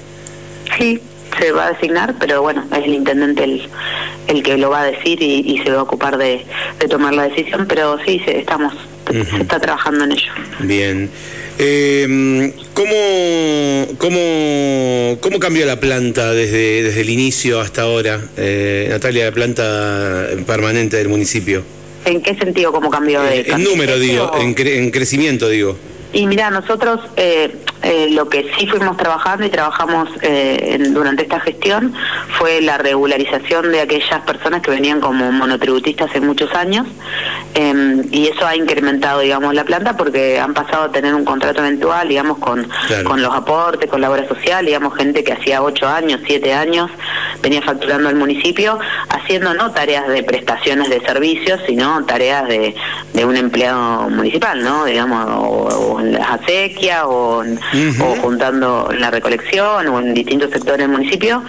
Sí, 0.78 1.02
se 1.40 1.52
va 1.52 1.68
a 1.68 1.74
designar, 1.74 2.16
pero 2.20 2.42
bueno, 2.42 2.66
es 2.72 2.86
el 2.86 2.94
intendente 2.94 3.44
el, 3.44 3.70
el 4.28 4.44
que 4.44 4.58
lo 4.58 4.70
va 4.70 4.82
a 4.82 4.86
decir 4.86 5.22
y, 5.22 5.60
se 5.64 5.72
va 5.72 5.80
a 5.80 5.84
ocupar 5.84 6.18
de, 6.18 6.46
tomar 6.90 7.14
la 7.14 7.30
decisión, 7.30 7.66
pero 7.68 7.98
sí, 8.06 8.22
estamos, 8.28 8.74
se 9.10 9.42
está 9.42 9.60
trabajando 9.60 10.04
en 10.06 10.12
ello. 10.14 10.32
Bien. 10.60 11.10
Eh, 11.60 12.52
¿cómo, 12.74 13.98
cómo, 14.00 15.18
¿Cómo 15.22 15.40
cambió 15.40 15.66
la 15.68 15.80
planta 15.80 16.34
desde, 16.34 16.82
desde 16.84 17.02
el 17.02 17.10
inicio 17.10 17.60
hasta 17.60 17.84
ahora, 17.84 18.20
eh, 18.38 18.88
Natalia, 18.90 19.26
la 19.26 19.32
planta 19.32 20.28
permanente 20.48 20.98
del 20.98 21.10
municipio? 21.10 21.64
¿En 22.06 22.22
qué 22.22 22.36
sentido 22.36 22.72
cómo 22.72 22.90
cambió? 22.90 23.22
De 23.22 23.42
eh, 23.42 23.46
en 23.48 23.64
número, 23.64 24.00
digo, 24.00 24.32
en, 24.40 24.56
en 24.58 24.92
crecimiento, 24.92 25.48
digo. 25.48 25.78
Y 26.14 26.28
mira, 26.28 26.52
nosotros 26.52 27.00
eh, 27.18 27.64
eh, 27.82 28.08
lo 28.12 28.30
que 28.30 28.52
sí 28.56 28.68
fuimos 28.68 28.96
trabajando 28.98 29.46
y 29.46 29.50
trabajamos 29.50 30.08
eh, 30.22 30.78
durante 30.92 31.24
esta 31.24 31.40
gestión 31.40 31.92
fue 32.38 32.62
la 32.62 32.78
regularización 32.78 33.72
de 33.72 33.82
aquellas 33.82 34.22
personas 34.22 34.62
que 34.62 34.70
venían 34.70 35.02
como 35.02 35.32
monotributistas 35.32 36.12
hace 36.12 36.22
muchos 36.22 36.54
años. 36.54 36.86
Em, 37.56 38.04
y 38.12 38.28
eso 38.28 38.46
ha 38.46 38.56
incrementado, 38.56 39.22
digamos, 39.22 39.56
la 39.56 39.64
planta 39.64 39.98
porque 39.98 40.40
han 40.40 40.54
pasado 40.54 40.84
a 40.84 40.92
tener 40.92 41.16
un 41.16 41.26
contrato 41.26 41.62
eventual, 41.62 42.08
digamos, 42.08 42.38
con, 42.38 42.70
con 43.06 43.22
los 43.22 43.34
aportes, 43.34 43.90
con 43.90 44.00
la 44.00 44.12
obra 44.12 44.28
social, 44.28 44.66
digamos, 44.66 44.96
gente 44.96 45.24
que 45.24 45.34
hacía 45.34 45.64
ocho 45.64 45.88
años, 45.88 46.22
siete 46.28 46.54
años 46.54 46.92
venía 47.42 47.62
facturando 47.62 48.08
al 48.08 48.16
municipio 48.16 48.80
haciendo 49.24 49.54
no 49.54 49.72
tareas 49.72 50.08
de 50.08 50.24
prestaciones 50.24 50.90
de 50.90 51.00
servicios, 51.02 51.60
sino 51.66 52.04
tareas 52.06 52.48
de, 52.48 52.76
de 53.14 53.26
un 53.26 53.36
empleado 53.38 54.10
municipal, 54.10 54.64
¿no? 54.64 54.86
Digamos, 54.86 55.26
o, 55.30 56.00
en 56.00 56.14
las 56.14 56.30
acequias 56.30 57.04
o 57.06 57.44
o 58.00 58.16
juntando 58.22 58.90
en 58.92 59.02
la 59.02 59.12
recolección 59.12 59.88
o 59.88 60.00
en 60.00 60.14
distintos 60.14 60.52
sectores 60.52 60.80
del 60.80 60.90
municipio. 60.90 61.44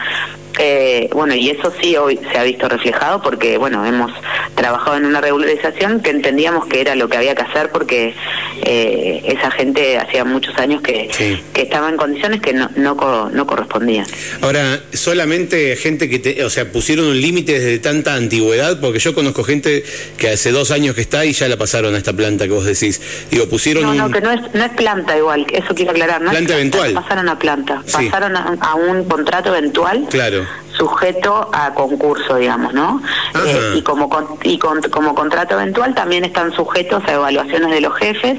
Eh, 0.59 1.09
bueno, 1.13 1.35
y 1.35 1.51
eso 1.51 1.73
sí 1.81 1.97
hoy 1.97 2.19
se 2.31 2.39
ha 2.39 2.45
visto 2.45 2.69
reflejado 2.69 3.21
porque, 3.23 3.59
bueno, 3.59 3.85
hemos 3.85 4.13
trabajado 4.55 4.97
en 4.97 5.07
una 5.07 5.21
regularización 5.21 6.01
que 6.01 6.11
entendíamos 6.11 6.67
que 6.67 6.81
era 6.81 6.95
lo 6.95 7.09
que 7.09 7.17
había 7.17 7.35
que 7.35 7.43
hacer 7.43 7.71
porque 7.71 8.15
eh, 8.63 9.23
esa 9.25 9.51
gente 9.51 9.99
hacía 9.99 10.25
muchos 10.25 10.57
años 10.59 10.81
que, 10.81 11.11
que 11.53 11.63
estaba 11.63 11.89
en 11.89 11.97
condiciones 11.97 12.41
que 12.41 12.53
no, 12.53 12.71
no, 12.77 13.31
no, 13.31 13.47
correspondían. 13.47 14.07
Ahora, 14.43 14.81
solamente 14.93 15.75
gente 15.77 16.09
que, 16.09 16.21
te, 16.21 16.45
o 16.45 16.51
sea, 16.51 16.71
pusieron 16.71 17.07
un 17.07 17.21
límite 17.21 17.59
desde 17.59 17.79
tanta 17.81 18.15
antigüedad, 18.15 18.81
porque 18.81 19.01
yo 19.01 19.15
conozco 19.15 19.43
gente 19.43 19.85
que 20.19 20.31
hace 20.31 20.53
dos 20.53 20.71
años 20.71 20.95
que 20.95 21.01
está 21.01 21.25
y 21.25 21.33
ya 21.33 21.49
la 21.49 21.57
pasaron 21.57 21.95
a 21.95 21.99
esta 21.99 22.13
planta 22.13 22.45
que 22.45 22.53
vos 22.53 22.65
decís. 22.65 23.01
Digo, 23.31 23.49
pusieron 23.49 23.85
No, 23.85 23.95
no, 23.95 24.11
que 24.11 24.21
no 24.21 24.31
es, 24.31 24.41
no 24.55 24.65
es 24.65 24.73
planta 24.73 25.17
igual, 25.17 25.47
eso 25.53 25.75
quiero 25.75 25.91
aclarar. 25.91 26.23
No 26.23 26.31
planta 26.31 26.55
eventual. 26.55 26.93
Pasaron 26.95 27.29
a 27.29 27.39
planta, 27.39 27.83
pasaron 27.91 28.37
a 28.37 28.75
un 28.77 29.05
contrato 29.05 29.55
eventual. 29.55 30.07
Claro 30.11 30.44
you. 30.45 30.64
Sujeto 30.77 31.49
a 31.53 31.73
concurso, 31.75 32.37
digamos, 32.37 32.75
¿no? 32.75 33.03
Eh, 33.47 33.75
y 33.77 33.83
como 33.83 34.11
y 34.43 34.59
como 34.59 35.15
contrato 35.15 35.55
eventual 35.55 35.95
también 35.95 36.25
están 36.25 36.53
sujetos 36.53 37.03
a 37.07 37.13
evaluaciones 37.13 37.71
de 37.71 37.81
los 37.81 37.95
jefes 37.97 38.39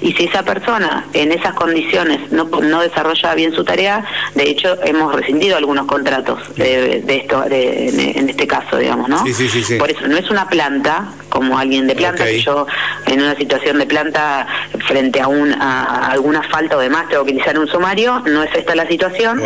y 0.00 0.12
si 0.12 0.24
esa 0.24 0.42
persona 0.42 1.06
en 1.12 1.32
esas 1.32 1.54
condiciones 1.54 2.32
no, 2.32 2.44
no 2.44 2.80
desarrolla 2.80 3.34
bien 3.34 3.52
su 3.54 3.64
tarea, 3.64 4.04
de 4.34 4.44
hecho 4.50 4.76
hemos 4.84 5.14
rescindido 5.14 5.56
algunos 5.56 5.86
contratos 5.86 6.40
de, 6.56 7.02
esto 7.06 7.44
en, 7.50 8.28
este 8.28 8.46
caso, 8.46 8.78
digamos, 8.78 9.08
¿no? 9.08 9.22
Por 9.78 9.90
eso 9.90 10.06
no 10.06 10.16
es 10.16 10.30
una 10.30 10.48
planta 10.48 11.08
como 11.28 11.58
alguien 11.58 11.86
de 11.86 11.94
planta 11.94 12.24
que 12.24 12.40
yo 12.40 12.66
en 13.06 13.20
una 13.20 13.34
situación 13.36 13.78
de 13.78 13.86
planta 13.86 14.46
frente 14.86 15.20
a, 15.20 15.28
un, 15.28 15.52
a 15.52 16.10
alguna 16.10 16.42
falta 16.44 16.76
o 16.76 16.80
demás 16.80 17.08
tengo 17.08 17.24
que 17.24 17.32
utilizar 17.32 17.58
un 17.58 17.66
sumario, 17.66 18.22
no 18.26 18.42
es 18.42 18.54
esta 18.54 18.74
la 18.74 18.86
situación, 18.86 19.40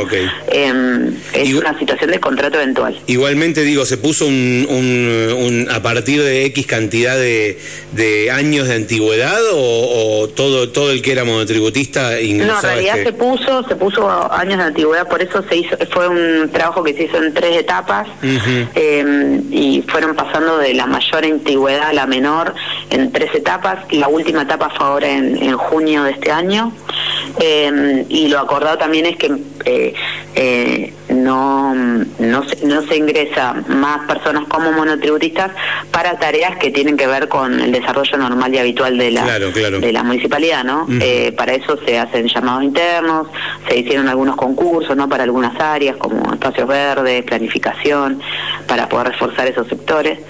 em, 0.49 1.15
es 1.33 1.55
una 1.55 1.79
situación 1.79 2.11
de 2.11 2.21
contrato 2.29 2.61
eventual. 2.61 3.01
Igualmente 3.07 3.63
digo, 3.63 3.87
se 3.87 3.97
puso 3.97 4.27
un, 4.27 4.67
un, 4.69 5.67
a 5.71 5.81
partir 5.81 6.23
de 6.23 6.45
X 6.47 6.67
cantidad 6.67 7.17
de, 7.17 7.59
de 7.93 8.31
años 8.31 8.69
de 8.69 8.75
antigüedad 8.75 9.41
o, 9.55 10.29
todo 10.37 10.69
todo 10.69 10.93
el 10.93 11.01
que 11.01 11.13
era 11.13 11.25
monotributista 11.25 12.21
ingresaba. 12.21 12.61
No, 12.61 12.69
en 12.69 12.75
realidad 12.85 13.05
se 13.05 13.13
puso 13.15 13.67
se 13.67 13.77
puso 13.77 14.33
años 14.33 14.59
de 14.59 14.65
antigüedad, 14.65 15.09
por 15.09 15.23
eso 15.23 15.43
se 15.49 15.57
hizo 15.57 15.75
fue 15.91 16.07
un 16.07 16.51
trabajo 16.51 16.85
que 16.85 16.93
se 16.93 17.05
hizo 17.05 17.17
en 17.17 17.33
tres 17.33 17.57
etapas 17.57 18.07
em, 18.75 19.43
y 19.51 19.83
fueron 19.89 20.15
pasando 20.15 20.59
de 20.59 20.75
la 20.75 20.87
mayor 20.87 21.25
antigüedad 21.25 21.89
a 21.89 21.93
la 21.95 22.07
menor 22.07 22.55
en 22.91 23.11
tres 23.11 23.35
etapas. 23.35 23.91
La 23.91 24.09
última 24.09 24.43
etapa 24.43 24.69
fue 24.77 24.87
ahora 24.87 25.09
en, 25.09 25.43
en 25.43 25.57
junio 25.57 26.05
de 26.05 26.11
este 26.11 26.31
año. 26.31 26.73
Eh, 27.41 28.05
y 28.09 28.29
lo 28.29 28.39
acordado 28.41 28.77
también 28.79 29.07
es 29.07 29.17
que 29.17 29.31
eh, 29.65 29.95
eh, 30.41 30.95
no, 31.09 31.75
no, 31.75 32.49
se, 32.49 32.65
no 32.65 32.83
se 32.83 32.97
ingresa 32.97 33.55
más 33.67 34.07
personas 34.07 34.45
como 34.47 34.71
monotributistas 34.71 35.51
para 35.91 36.17
tareas 36.17 36.57
que 36.59 36.71
tienen 36.71 36.97
que 36.97 37.09
ver 37.09 37.29
con 37.29 37.59
el 37.59 37.73
desarrollo 37.73 38.17
normal 38.19 38.55
y 38.55 38.59
habitual 38.59 38.97
de 38.97 39.11
la, 39.11 39.25
De 39.81 39.93
la 39.93 40.05
municipalidad, 40.05 40.63
¿no? 40.63 40.87
para 41.37 41.55
eso 41.55 41.77
se 41.85 41.99
hacen 41.99 42.29
llamados 42.29 42.63
internos, 42.63 43.27
se 43.69 43.79
hicieron 43.79 44.09
algunos 44.09 44.37
concursos, 44.37 44.97
¿no? 44.97 45.09
Para 45.09 45.25
algunas 45.25 45.59
áreas 45.61 45.97
como 45.97 46.33
espacios 46.33 46.69
verdes, 46.69 47.25
planificación, 47.25 48.21
para 48.69 48.89
poder 48.89 49.09
reforzar 49.09 49.49
esos 49.49 49.67
sectores 49.67 50.21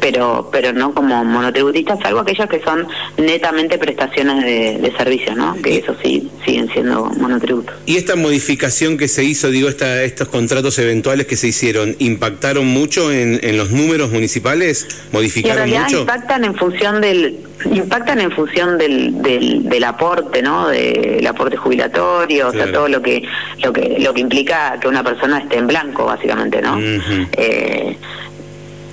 pero 0.00 0.48
pero 0.50 0.72
no 0.72 0.92
como 0.94 1.24
monotributistas, 1.24 1.98
salvo 2.00 2.20
aquellos 2.20 2.48
que 2.48 2.60
son 2.60 2.86
netamente 3.16 3.78
prestaciones 3.78 4.44
de, 4.44 4.92
servicios, 4.96 5.36
¿no? 5.36 5.54
Que 5.62 5.78
eso 5.78 5.94
sí 6.02 6.28
siguen 6.44 6.68
siendo 6.72 7.04
monotributos. 7.18 7.74
¿Y 7.86 7.96
esta 7.96 8.16
modificación 8.16 8.98
que 8.98 9.08
se 9.08 9.24
hizo, 9.24 9.50
digo, 9.50 9.68
esta, 9.68 10.02
estos 10.02 10.28
contratos 10.28 10.78
eventuales 10.78 11.26
que 11.26 11.36
se 11.36 11.48
hicieron, 11.48 11.94
impactaron 11.98 12.66
mucho 12.66 13.12
en, 13.12 13.38
en 13.42 13.56
los 13.56 13.70
números 13.70 14.10
municipales? 14.10 14.86
¿Modificaron 15.12 15.62
en 15.64 15.70
realidad 15.70 16.00
impactan 16.00 16.44
en 16.44 16.54
función 16.54 17.00
del 17.00 17.38
impactan 17.64 18.20
en 18.20 18.30
función 18.30 18.78
del, 18.78 19.20
del, 19.22 19.68
del 19.68 19.84
aporte, 19.84 20.42
¿no? 20.42 20.68
Del 20.68 21.26
aporte 21.26 21.56
jubilatorio, 21.56 22.48
o 22.48 22.52
sea, 22.52 22.70
todo 22.72 22.88
lo 22.88 23.02
que 23.02 23.22
lo 23.62 23.72
que 23.72 23.96
lo 24.00 24.14
que 24.14 24.20
implica 24.20 24.78
que 24.80 24.88
una 24.88 25.02
persona 25.02 25.38
esté 25.38 25.58
en 25.58 25.66
blanco, 25.66 26.06
básicamente, 26.06 26.62
¿no? 26.62 26.78
eh, 26.80 27.96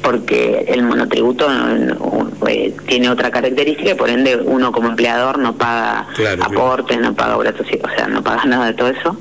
porque 0.08 0.64
el 0.70 0.84
monotributo 0.84 1.50
eh, 2.48 2.74
tiene 2.88 3.10
otra 3.10 3.30
característica 3.30 3.92
y 3.92 3.94
por 3.94 4.10
ende 4.10 4.38
uno 4.38 4.72
como 4.72 4.88
empleador 4.88 5.38
no 5.38 5.58
paga 5.58 6.08
aportes, 6.40 6.98
no 6.98 7.14
paga 7.14 7.36
obras 7.36 7.56
o 7.60 7.90
sea, 7.94 8.08
no 8.08 8.24
paga 8.24 8.46
nada 8.46 8.68
de 8.68 8.74
todo 8.74 8.88
eso. 8.88 9.18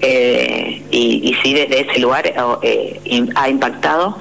eh, 0.00 0.84
y, 0.92 1.28
y 1.28 1.34
sí, 1.42 1.52
desde 1.52 1.80
ese 1.80 1.98
lugar 1.98 2.32
eh, 2.62 3.28
ha 3.34 3.48
impactado. 3.48 4.16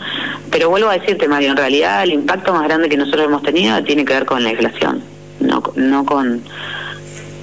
Pero 0.49 0.71
vuelvo 0.71 0.89
a 0.89 0.97
decirte, 0.97 1.27
Mario, 1.27 1.51
en 1.51 1.57
realidad 1.57 2.01
el 2.01 2.13
impacto 2.13 2.53
más 2.53 2.63
grande 2.63 2.89
que 2.89 2.97
nosotros 2.97 3.25
hemos 3.25 3.43
tenido 3.43 3.83
tiene 3.83 4.03
que 4.03 4.13
ver 4.13 4.25
con 4.25 4.43
la 4.43 4.49
inflación, 4.49 5.03
no, 5.39 5.61
no 5.75 6.05
con... 6.05 6.41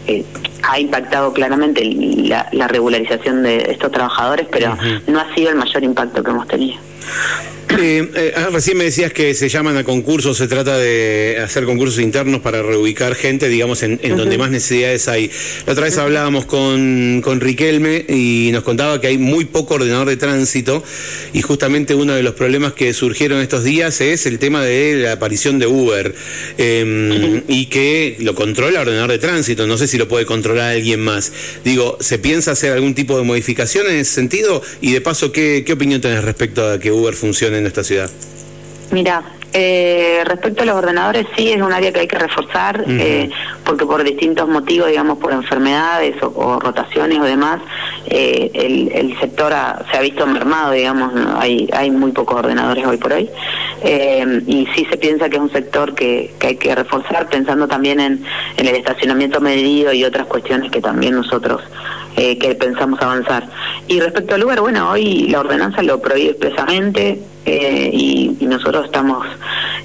Eh, 0.08 0.24
ha 0.68 0.80
impactado 0.80 1.32
claramente 1.32 1.84
la, 1.84 2.48
la, 2.50 2.66
regularización 2.66 3.44
de 3.44 3.58
estos 3.70 3.92
trabajadores, 3.92 4.48
pero 4.50 4.76
no 5.06 5.20
ha 5.20 5.32
sido 5.36 5.50
el 5.50 5.56
mayor 5.56 5.84
impacto 5.84 6.24
que 6.24 6.30
hemos 6.32 6.48
tenido. 6.48 6.80
Eh, 7.78 8.08
eh, 8.14 8.32
ah, 8.36 8.48
recién 8.50 8.78
me 8.78 8.84
decías 8.84 9.12
que 9.12 9.34
se 9.34 9.50
llaman 9.50 9.76
a 9.76 9.84
concursos, 9.84 10.38
se 10.38 10.48
trata 10.48 10.78
de 10.78 11.38
hacer 11.44 11.64
concursos 11.64 12.00
internos 12.00 12.40
para 12.40 12.62
reubicar 12.62 13.14
gente, 13.14 13.48
digamos, 13.48 13.82
en, 13.82 13.98
donde 14.16 14.38
más 14.38 14.50
necesidades 14.50 15.08
hay. 15.08 15.30
La 15.66 15.72
otra 15.74 15.84
vez 15.84 15.98
hablábamos 15.98 16.46
con, 16.46 17.20
con 17.22 17.40
Riquelme 17.40 18.06
y 18.08 18.48
nos 18.52 18.62
contaba 18.62 18.98
que 19.00 19.08
hay 19.08 19.18
muy 19.18 19.44
poco 19.44 19.74
ordenador 19.74 20.08
de 20.08 20.16
tránsito 20.16 20.82
y 21.34 21.42
justamente 21.42 21.94
uno 21.94 22.14
de 22.14 22.22
los 22.22 22.34
problemas 22.34 22.72
que 22.72 22.94
surgieron 22.94 23.40
estos 23.42 23.62
días 23.62 24.00
es 24.00 24.24
el 24.24 24.38
tema 24.38 24.64
de 24.64 24.94
la 24.94 25.12
aparición 25.12 25.58
de 25.58 25.66
Uber 25.66 26.14
em, 26.56 27.42
y 27.46 27.66
que 27.66 28.16
lo 28.20 28.34
controla 28.34 28.80
el 28.80 28.88
ordenador 28.88 29.10
de 29.10 29.18
tránsito, 29.18 29.66
no 29.66 29.76
sé 29.76 29.86
si 29.86 29.98
lo 29.98 30.08
puede 30.08 30.24
controlar 30.24 30.72
alguien 30.72 31.00
más. 31.00 31.30
Digo, 31.62 31.98
¿se 32.00 32.18
piensa 32.18 32.52
hacer 32.52 32.72
algún 32.72 32.94
tipo 32.94 33.18
de 33.18 33.24
modificación 33.24 33.86
en 33.86 33.96
ese 33.96 34.14
sentido? 34.14 34.62
Y 34.80 34.92
de 34.92 35.02
paso, 35.02 35.30
¿qué, 35.30 35.62
qué 35.66 35.74
opinión 35.74 36.00
tenés 36.00 36.24
respecto 36.24 36.66
a 36.66 36.80
que 36.80 36.90
Uber 36.90 37.14
funcione 37.14 37.58
en 37.58 37.65
esta 37.66 37.84
ciudad? 37.84 38.10
Mira, 38.90 39.22
eh, 39.52 40.22
respecto 40.24 40.62
a 40.62 40.66
los 40.66 40.76
ordenadores, 40.76 41.26
sí 41.36 41.50
es 41.50 41.62
un 41.62 41.72
área 41.72 41.92
que 41.92 42.00
hay 42.00 42.06
que 42.06 42.18
reforzar, 42.18 42.84
eh, 42.86 43.30
porque 43.64 43.86
por 43.86 44.04
distintos 44.04 44.48
motivos, 44.48 44.88
digamos, 44.88 45.18
por 45.18 45.32
enfermedades 45.32 46.14
o, 46.22 46.60
rotaciones 46.60 47.18
o 47.18 47.24
demás, 47.24 47.60
eh, 48.06 48.50
el, 48.52 49.18
sector 49.18 49.54
se 49.90 49.96
ha 49.96 50.00
visto 50.02 50.26
mermado, 50.26 50.72
digamos, 50.72 51.10
hay, 51.38 51.68
hay 51.72 51.90
muy 51.90 52.12
pocos 52.12 52.36
ordenadores 52.36 52.86
hoy 52.86 52.98
por 52.98 53.14
hoy. 53.14 53.30
Eh, 53.82 54.42
y 54.46 54.66
sí 54.74 54.86
se 54.90 54.96
piensa 54.96 55.28
que 55.28 55.36
es 55.36 55.42
un 55.42 55.52
sector 55.52 55.94
que, 55.94 56.34
hay 56.40 56.56
que 56.56 56.74
reforzar, 56.74 57.28
pensando 57.28 57.68
también 57.68 58.00
en, 58.00 58.24
el 58.56 58.68
estacionamiento 58.68 59.40
medido 59.40 59.92
y 59.92 60.04
otras 60.04 60.26
cuestiones 60.26 60.70
que 60.70 60.80
también 60.80 61.14
nosotros 61.14 61.62
eh, 62.16 62.38
que 62.38 62.54
pensamos 62.54 63.00
avanzar. 63.00 63.48
Y 63.88 64.00
respecto 64.00 64.34
al 64.34 64.40
lugar, 64.40 64.60
bueno, 64.60 64.90
hoy 64.90 65.28
la 65.28 65.40
ordenanza 65.40 65.82
lo 65.82 66.00
prohíbe 66.00 66.30
expresamente 66.30 67.18
eh, 67.44 67.90
y, 67.92 68.36
nosotros 68.46 68.86
estamos 68.86 69.26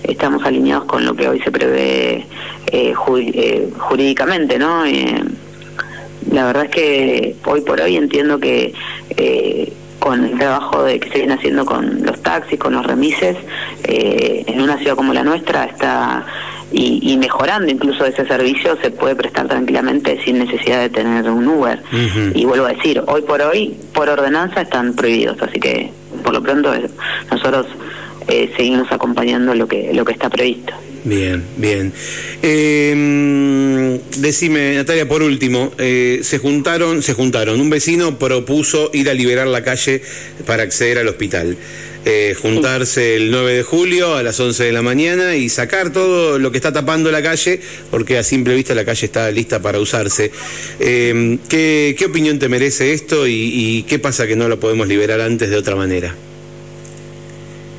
estamos 0.04 0.44
alineados 0.46 0.86
con 0.86 1.04
lo 1.04 1.16
que 1.16 1.28
hoy 1.28 1.40
se 1.42 1.52
prevé 1.52 2.26
jurídicamente, 2.96 4.58
¿no? 4.60 4.86
la 6.32 6.46
verdad 6.46 6.66
es 6.66 6.72
que 6.72 7.36
hoy 7.46 7.62
por 7.62 7.82
hoy 7.82 7.98
entiendo 7.98 8.40
que 8.40 8.74
con 10.02 10.26
el 10.26 10.36
trabajo 10.36 10.84
de, 10.84 11.00
que 11.00 11.10
se 11.10 11.20
viene 11.20 11.36
haciendo 11.36 11.64
con 11.64 12.04
los 12.04 12.20
taxis, 12.24 12.58
con 12.60 12.74
los 12.74 12.84
remises, 12.84 13.38
eh, 13.84 14.44
en 14.48 14.60
una 14.60 14.80
ciudad 14.80 14.96
como 14.96 15.14
la 15.14 15.24
nuestra 15.24 15.66
está 15.66 16.26
y, 16.72 17.18
mejorando 17.18 17.72
incluso 17.72 18.06
ese 18.06 18.26
servicio 18.26 18.78
se 18.82 18.92
puede 18.92 19.16
prestar 19.16 19.48
tranquilamente 19.48 20.20
sin 20.24 20.40
necesidad 20.40 20.82
de 20.82 20.90
tener 20.90 21.30
un 21.30 21.48
Uber. 21.48 21.82
Y 22.34 22.46
vuelvo 22.46 22.66
a 22.66 22.74
decir, 22.74 23.02
hoy 23.08 23.22
por 23.22 23.42
hoy, 23.42 23.76
por 23.94 24.10
ordenanza, 24.10 24.62
están 24.62 24.94
prohibidos, 24.94 25.42
así 25.42 25.60
que 25.60 25.92
por 26.24 26.34
lo 26.34 26.42
pronto 26.42 26.74
nosotros 27.30 27.68
eh, 28.28 28.52
seguimos 28.56 28.92
acompañando 28.92 29.54
lo 29.56 29.68
que, 29.68 29.94
lo 29.94 30.06
que 30.06 30.14
está 30.14 30.30
previsto. 30.30 30.74
Bien, 31.04 31.44
bien. 31.58 31.92
Eh, 32.44 34.00
decime, 34.18 34.76
Natalia, 34.76 35.08
por 35.08 35.24
último, 35.24 35.72
eh, 35.78 36.20
se 36.22 36.38
juntaron, 36.38 37.02
se 37.02 37.14
juntaron. 37.14 37.60
Un 37.60 37.70
vecino 37.70 38.20
propuso 38.20 38.92
ir 38.94 39.10
a 39.10 39.14
liberar 39.14 39.48
la 39.48 39.64
calle 39.64 40.02
para 40.46 40.64
acceder 40.64 41.00
al 41.00 41.08
hospital. 41.08 41.58
Eh, 42.04 42.36
juntarse 42.42 43.16
el 43.16 43.30
9 43.30 43.54
de 43.54 43.64
julio 43.64 44.16
a 44.16 44.24
las 44.24 44.40
11 44.40 44.64
de 44.64 44.72
la 44.72 44.82
mañana 44.82 45.36
y 45.36 45.50
sacar 45.50 45.92
todo 45.92 46.40
lo 46.40 46.52
que 46.52 46.58
está 46.58 46.74
tapando 46.74 47.12
la 47.12 47.22
calle, 47.22 47.62
porque 47.92 48.18
a 48.18 48.24
simple 48.24 48.56
vista 48.56 48.74
la 48.74 48.86
calle 48.86 49.06
está 49.06 49.30
lista 49.30 49.62
para 49.62 49.80
usarse. 49.80 50.32
Eh, 50.80 51.38
¿qué, 51.48 51.96
¿qué, 51.98 52.06
opinión 52.06 52.40
te 52.40 52.50
merece 52.50 52.94
esto 52.94 53.28
y, 53.28 53.52
y 53.54 53.84
qué 53.84 54.00
pasa 54.00 54.26
que 54.26 54.36
no 54.36 54.48
lo 54.48 54.60
podemos 54.60 54.88
liberar 54.88 55.22
antes 55.22 55.52
de 55.52 55.58
otra 55.58 55.76
manera? 55.76 56.16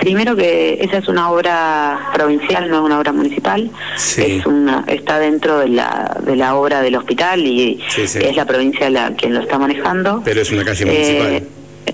Primero 0.03 0.35
que 0.35 0.79
esa 0.81 0.99
es 0.99 1.07
una 1.07 1.31
obra 1.31 2.11
provincial, 2.13 2.69
no 2.69 2.79
es 2.79 2.83
una 2.83 2.99
obra 2.99 3.13
municipal. 3.13 3.71
Es 4.17 4.45
una, 4.47 4.85
está 4.89 5.21
dentro 5.21 5.61
de 5.61 5.69
la, 5.69 6.21
de 6.25 6.35
la 6.35 6.57
obra 6.57 6.83
del 6.83 6.97
hospital 6.97 7.47
y 7.47 7.81
es 7.97 8.37
la 8.37 8.45
provincia 8.45 8.91
la 8.91 9.15
quien 9.15 9.33
lo 9.33 9.41
está 9.41 9.61
manejando. 9.61 10.21
Pero 10.25 10.41
es 10.41 10.51
una 10.51 10.65
calle 10.65 10.87
municipal. 10.87 11.33
Eh, 11.35 11.45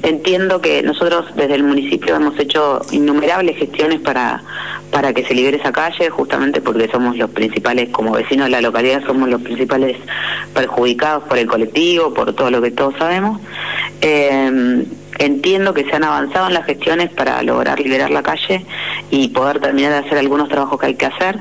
entiendo 0.02 0.60
que 0.60 0.82
nosotros 0.82 1.26
desde 1.34 1.54
el 1.54 1.64
municipio 1.64 2.16
hemos 2.16 2.38
hecho 2.38 2.80
innumerables 2.92 3.56
gestiones 3.56 4.00
para, 4.00 4.42
para 4.90 5.12
que 5.12 5.24
se 5.24 5.34
libere 5.34 5.56
esa 5.56 5.72
calle, 5.72 6.10
justamente 6.10 6.60
porque 6.60 6.88
somos 6.88 7.16
los 7.16 7.30
principales, 7.30 7.88
como 7.90 8.12
vecinos 8.12 8.46
de 8.46 8.50
la 8.50 8.60
localidad, 8.60 9.02
somos 9.06 9.28
los 9.28 9.40
principales 9.42 9.96
perjudicados 10.54 11.24
por 11.24 11.38
el 11.38 11.46
colectivo, 11.46 12.12
por 12.12 12.32
todo 12.34 12.50
lo 12.50 12.60
que 12.60 12.70
todos 12.70 12.94
sabemos. 12.98 13.40
Eh, 14.00 14.84
entiendo 15.18 15.74
que 15.74 15.84
se 15.84 15.96
han 15.96 16.04
avanzado 16.04 16.46
en 16.46 16.54
las 16.54 16.66
gestiones 16.66 17.10
para 17.10 17.42
lograr 17.42 17.80
liberar 17.80 18.10
la 18.10 18.22
calle 18.22 18.64
y 19.10 19.28
poder 19.28 19.58
terminar 19.60 19.92
de 19.92 20.06
hacer 20.06 20.18
algunos 20.18 20.48
trabajos 20.48 20.78
que 20.78 20.86
hay 20.86 20.94
que 20.94 21.06
hacer 21.06 21.40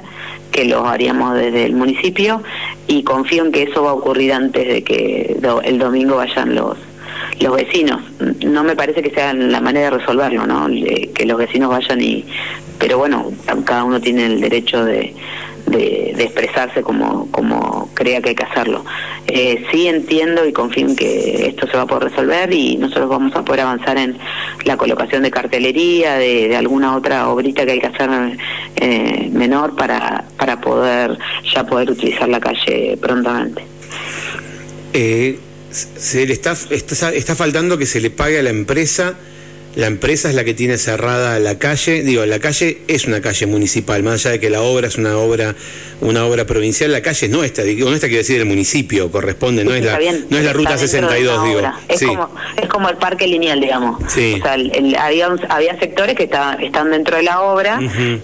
que 0.51 0.65
los 0.65 0.87
haríamos 0.87 1.35
desde 1.35 1.65
el 1.65 1.73
municipio 1.73 2.41
y 2.87 3.03
confío 3.03 3.45
en 3.45 3.51
que 3.51 3.63
eso 3.63 3.83
va 3.83 3.91
a 3.91 3.93
ocurrir 3.93 4.33
antes 4.33 4.67
de 4.67 4.83
que 4.83 5.37
el 5.65 5.77
domingo 5.77 6.15
vayan 6.15 6.55
los 6.55 6.77
los 7.39 7.55
vecinos. 7.55 8.01
No 8.45 8.63
me 8.63 8.75
parece 8.75 9.01
que 9.01 9.11
sea 9.11 9.33
la 9.33 9.61
manera 9.61 9.89
de 9.89 9.97
resolverlo, 9.97 10.45
¿no? 10.47 10.67
que 11.13 11.25
los 11.25 11.37
vecinos 11.37 11.69
vayan 11.69 12.01
y... 12.01 12.25
Pero 12.79 12.99
bueno, 12.99 13.31
cada 13.65 13.83
uno 13.83 13.99
tiene 13.99 14.27
el 14.27 14.39
derecho 14.39 14.85
de, 14.85 15.13
de, 15.67 16.23
expresarse 16.23 16.81
como, 16.81 17.29
como 17.31 17.89
crea 17.93 18.21
que 18.21 18.29
hay 18.29 18.35
que 18.35 18.43
hacerlo. 18.43 18.85
Eh, 19.27 19.65
sí 19.71 19.87
entiendo 19.87 20.45
y 20.45 20.53
confío 20.53 20.87
en 20.87 20.95
que 20.95 21.47
esto 21.47 21.67
se 21.67 21.75
va 21.75 21.83
a 21.83 21.85
poder 21.87 22.11
resolver 22.11 22.53
y 22.53 22.77
nosotros 22.77 23.09
vamos 23.09 23.35
a 23.35 23.43
poder 23.43 23.61
avanzar 23.61 23.97
en 23.97 24.17
la 24.65 24.77
colocación 24.77 25.23
de 25.23 25.31
cartelería, 25.31 26.15
de, 26.15 26.55
alguna 26.55 26.95
otra 26.95 27.29
obrita 27.29 27.65
que 27.65 27.73
hay 27.73 27.79
que 27.79 27.87
hacer 27.87 28.09
eh, 28.77 29.29
menor 29.31 29.75
para, 29.75 30.23
para 30.37 30.59
poder 30.61 31.17
ya 31.53 31.65
poder 31.65 31.91
utilizar 31.91 32.29
la 32.29 32.39
calle 32.39 32.97
prontamente. 33.01 33.63
Eh, 34.93 35.39
se 35.71 36.25
le 36.25 36.33
está, 36.33 36.57
está, 36.69 37.13
está 37.13 37.35
faltando 37.35 37.77
que 37.77 37.85
se 37.85 37.99
le 37.99 38.09
pague 38.09 38.39
a 38.39 38.43
la 38.43 38.49
empresa 38.49 39.15
la 39.75 39.87
empresa 39.87 40.29
es 40.29 40.35
la 40.35 40.43
que 40.43 40.53
tiene 40.53 40.77
cerrada 40.77 41.39
la 41.39 41.59
calle. 41.59 42.03
Digo, 42.03 42.25
la 42.25 42.39
calle 42.39 42.79
es 42.87 43.05
una 43.05 43.21
calle 43.21 43.45
municipal, 43.45 44.01
más 44.03 44.25
allá 44.25 44.31
de 44.31 44.39
que 44.39 44.49
la 44.49 44.61
obra 44.61 44.87
es 44.87 44.97
una 44.97 45.17
obra, 45.17 45.55
una 46.01 46.25
obra 46.25 46.45
provincial, 46.45 46.91
la 46.91 47.01
calle 47.01 47.27
es 47.27 47.31
nuestra, 47.31 47.63
digo, 47.63 47.87
nuestra 47.87 48.09
quiere 48.09 48.23
decir 48.23 48.39
el 48.39 48.47
municipio, 48.47 49.11
corresponde, 49.11 49.63
no 49.63 49.73
es 49.73 49.83
la, 49.83 49.99
no 50.29 50.37
es 50.37 50.43
la 50.43 50.53
ruta 50.53 50.77
62, 50.77 51.43
digo. 51.43 51.61
Es, 51.87 52.03
como, 52.03 52.29
es 52.55 52.67
como 52.67 52.89
el 52.89 52.97
parque 52.97 53.27
lineal, 53.27 53.59
digamos. 53.59 54.03
O 54.03 54.09
sea, 54.09 54.53
había, 54.53 55.29
había 55.49 55.79
sectores 55.79 56.15
que 56.15 56.23
están 56.23 56.91
dentro 56.91 57.17
de 57.17 57.23
la 57.23 57.41
obra 57.41 57.79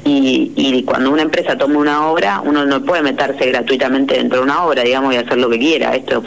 y, 0.05 0.51
y 0.55 0.83
cuando 0.83 1.11
una 1.11 1.21
empresa 1.21 1.57
toma 1.57 1.79
una 1.79 2.07
obra, 2.07 2.41
uno 2.41 2.65
no 2.65 2.83
puede 2.83 3.03
meterse 3.03 3.45
gratuitamente 3.47 4.15
dentro 4.15 4.39
de 4.39 4.45
una 4.45 4.63
obra, 4.63 4.83
digamos, 4.83 5.13
y 5.13 5.17
hacer 5.17 5.37
lo 5.37 5.49
que 5.49 5.59
quiera. 5.59 5.95
Esto 5.95 6.23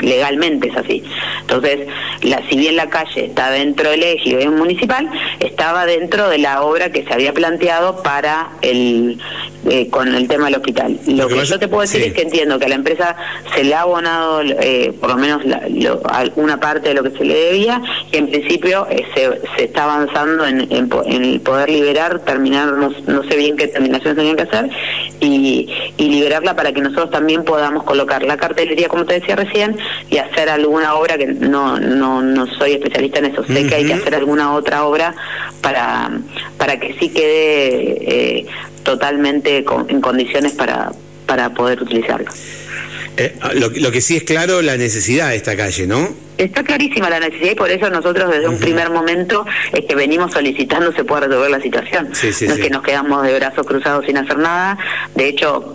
legalmente 0.00 0.68
es 0.68 0.76
así. 0.76 1.02
Entonces, 1.42 1.80
la, 2.22 2.42
si 2.48 2.56
bien 2.56 2.76
la 2.76 2.88
calle 2.88 3.26
está 3.26 3.50
dentro 3.50 3.90
del 3.90 4.02
eje 4.02 4.40
es 4.40 4.46
un 4.46 4.69
municipal 4.70 5.08
estaba 5.40 5.86
dentro 5.86 6.28
de 6.28 6.38
la 6.38 6.62
obra 6.62 6.90
que 6.90 7.04
se 7.04 7.12
había 7.12 7.32
planteado 7.32 8.02
para 8.02 8.50
el 8.62 9.18
eh, 9.68 9.90
con 9.90 10.14
el 10.14 10.26
tema 10.26 10.46
del 10.46 10.54
hospital. 10.54 10.98
Lo, 11.06 11.28
que, 11.28 11.44
yo 11.44 11.58
te 11.58 11.68
puedo 11.68 11.82
decir 11.82 12.02
es 12.02 12.14
que 12.14 12.22
entiendo 12.22 12.58
que 12.58 12.64
a 12.64 12.68
la 12.68 12.76
empresa 12.76 13.14
se 13.54 13.62
le 13.62 13.74
ha 13.74 13.82
abonado 13.82 14.40
eh, 14.42 14.92
por 14.98 15.10
lo 15.10 15.16
menos 15.16 15.44
la, 15.44 15.60
una 16.36 16.58
parte 16.58 16.88
de 16.88 16.94
lo 16.94 17.02
que 17.02 17.10
se 17.10 17.24
le 17.24 17.34
debía 17.34 17.82
y 18.10 18.16
en 18.16 18.30
principio 18.30 18.86
eh, 18.90 19.04
se, 19.14 19.40
se, 19.56 19.64
está 19.64 19.84
avanzando 19.84 20.46
en, 20.46 20.66
en, 20.70 20.88
poder 21.40 21.68
liberar, 21.68 22.20
terminar, 22.20 22.72
no, 22.72 22.90
no, 23.06 23.22
sé 23.24 23.36
bien 23.36 23.56
qué 23.56 23.68
terminaciones 23.68 24.16
tenían 24.16 24.36
que 24.36 24.42
hacer 24.42 24.70
y, 25.20 25.68
y 25.96 26.08
liberarla 26.08 26.56
para 26.56 26.72
que 26.72 26.80
nosotros 26.80 27.10
también 27.10 27.44
podamos 27.44 27.84
colocar 27.84 28.22
la 28.22 28.36
cartelería, 28.36 28.88
como 28.88 29.04
te 29.04 29.14
decía 29.14 29.36
recién, 29.36 29.76
y 30.08 30.18
hacer 30.18 30.48
alguna 30.48 30.94
obra 30.94 31.18
que 31.18 31.26
no, 31.26 31.78
no, 31.78 32.22
no 32.22 32.46
soy 32.54 32.72
especialista 32.72 33.18
en 33.18 33.26
eso, 33.26 33.44
sé 33.44 33.66
que 33.66 33.74
hay 33.74 33.86
que 33.86 33.94
hacer 33.94 34.14
alguna 34.14 34.54
otra 34.54 34.84
obra 34.84 35.14
para, 35.60 36.10
para 36.56 36.78
que 36.80 36.94
sí 36.98 37.10
quede 37.10 38.38
eh, 38.40 38.46
totalmente 38.82 39.64
en 39.88 40.00
condiciones 40.00 40.52
para, 40.52 40.92
para 41.26 41.50
poder 41.50 41.82
utilizarlo. 41.82 42.30
Eh, 43.20 43.34
lo, 43.54 43.68
lo, 43.68 43.92
que 43.92 44.00
sí 44.00 44.16
es 44.16 44.22
claro, 44.22 44.62
la 44.62 44.78
necesidad 44.78 45.28
de 45.28 45.36
esta 45.36 45.54
calle, 45.54 45.86
¿no? 45.86 46.08
Está 46.38 46.64
clarísima 46.64 47.10
la 47.10 47.20
necesidad 47.20 47.52
y 47.52 47.54
por 47.54 47.70
eso 47.70 47.90
nosotros 47.90 48.30
desde 48.30 48.48
un 48.48 48.58
primer 48.58 48.88
momento 48.88 49.44
es 49.74 49.84
que 49.84 49.94
venimos 49.94 50.32
solicitando 50.32 50.90
se 50.90 51.04
pueda 51.04 51.26
resolver 51.26 51.50
la 51.50 51.60
situación. 51.60 52.08
no 52.08 52.54
es 52.54 52.58
que 52.58 52.70
nos 52.70 52.82
quedamos 52.82 53.22
de 53.24 53.34
brazos 53.34 53.66
cruzados 53.66 54.06
sin 54.06 54.16
hacer 54.16 54.38
nada. 54.38 54.78
De 55.14 55.28
hecho, 55.28 55.74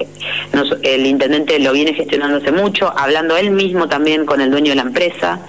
el 0.81 1.05
intendente 1.05 1.60
lo 1.60 1.71
viene 1.71 1.93
gestionando 1.93 2.38
hace 2.38 2.51
mucho, 2.51 2.91
hablando 2.97 3.38
él 3.38 3.51
mismo 3.51 3.88
también 3.88 4.25
con 4.25 4.41
el 4.41 4.49
dueño 4.49 4.71
de 4.71 4.77
la 4.77 4.81
empresa 4.81 5.39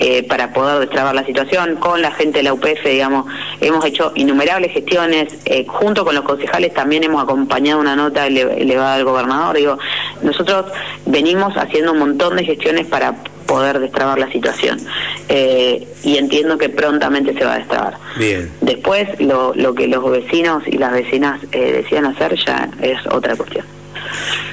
eh, 0.00 0.24
para 0.24 0.52
poder 0.52 0.80
destrabar 0.80 1.14
la 1.14 1.24
situación, 1.24 1.76
con 1.76 2.02
la 2.02 2.10
gente 2.10 2.38
de 2.38 2.42
la 2.42 2.52
UPF, 2.52 2.84
digamos, 2.84 3.26
hemos 3.60 3.84
hecho 3.84 4.10
innumerables 4.16 4.72
gestiones, 4.72 5.32
eh, 5.44 5.64
junto 5.68 6.04
con 6.04 6.16
los 6.16 6.24
concejales 6.24 6.74
también 6.74 7.04
hemos 7.04 7.22
acompañado 7.22 7.80
una 7.80 7.94
nota 7.94 8.26
elevada 8.26 8.96
al 8.96 9.04
gobernador. 9.04 9.56
Digo, 9.56 9.78
nosotros 10.24 10.72
venimos 11.06 11.56
haciendo 11.56 11.92
un 11.92 11.98
montón 11.98 12.36
de 12.36 12.44
gestiones 12.44 12.86
para 12.86 13.14
poder 13.46 13.78
destrabar 13.78 14.18
la 14.18 14.30
situación. 14.32 14.80
Eh, 15.28 15.86
y 16.02 16.16
entiendo 16.16 16.58
que 16.58 16.68
prontamente 16.68 17.34
se 17.34 17.44
va 17.44 17.54
a 17.54 17.58
destrabar. 17.58 17.98
Bien. 18.16 18.50
Después, 18.60 19.08
lo, 19.20 19.54
lo 19.54 19.74
que 19.74 19.86
los 19.86 20.10
vecinos 20.10 20.64
y 20.66 20.78
las 20.78 20.92
vecinas 20.92 21.40
eh, 21.52 21.72
decían 21.72 22.06
hacer 22.06 22.34
ya 22.44 22.68
es 22.80 22.98
otra 23.06 23.36
cuestión. 23.36 23.64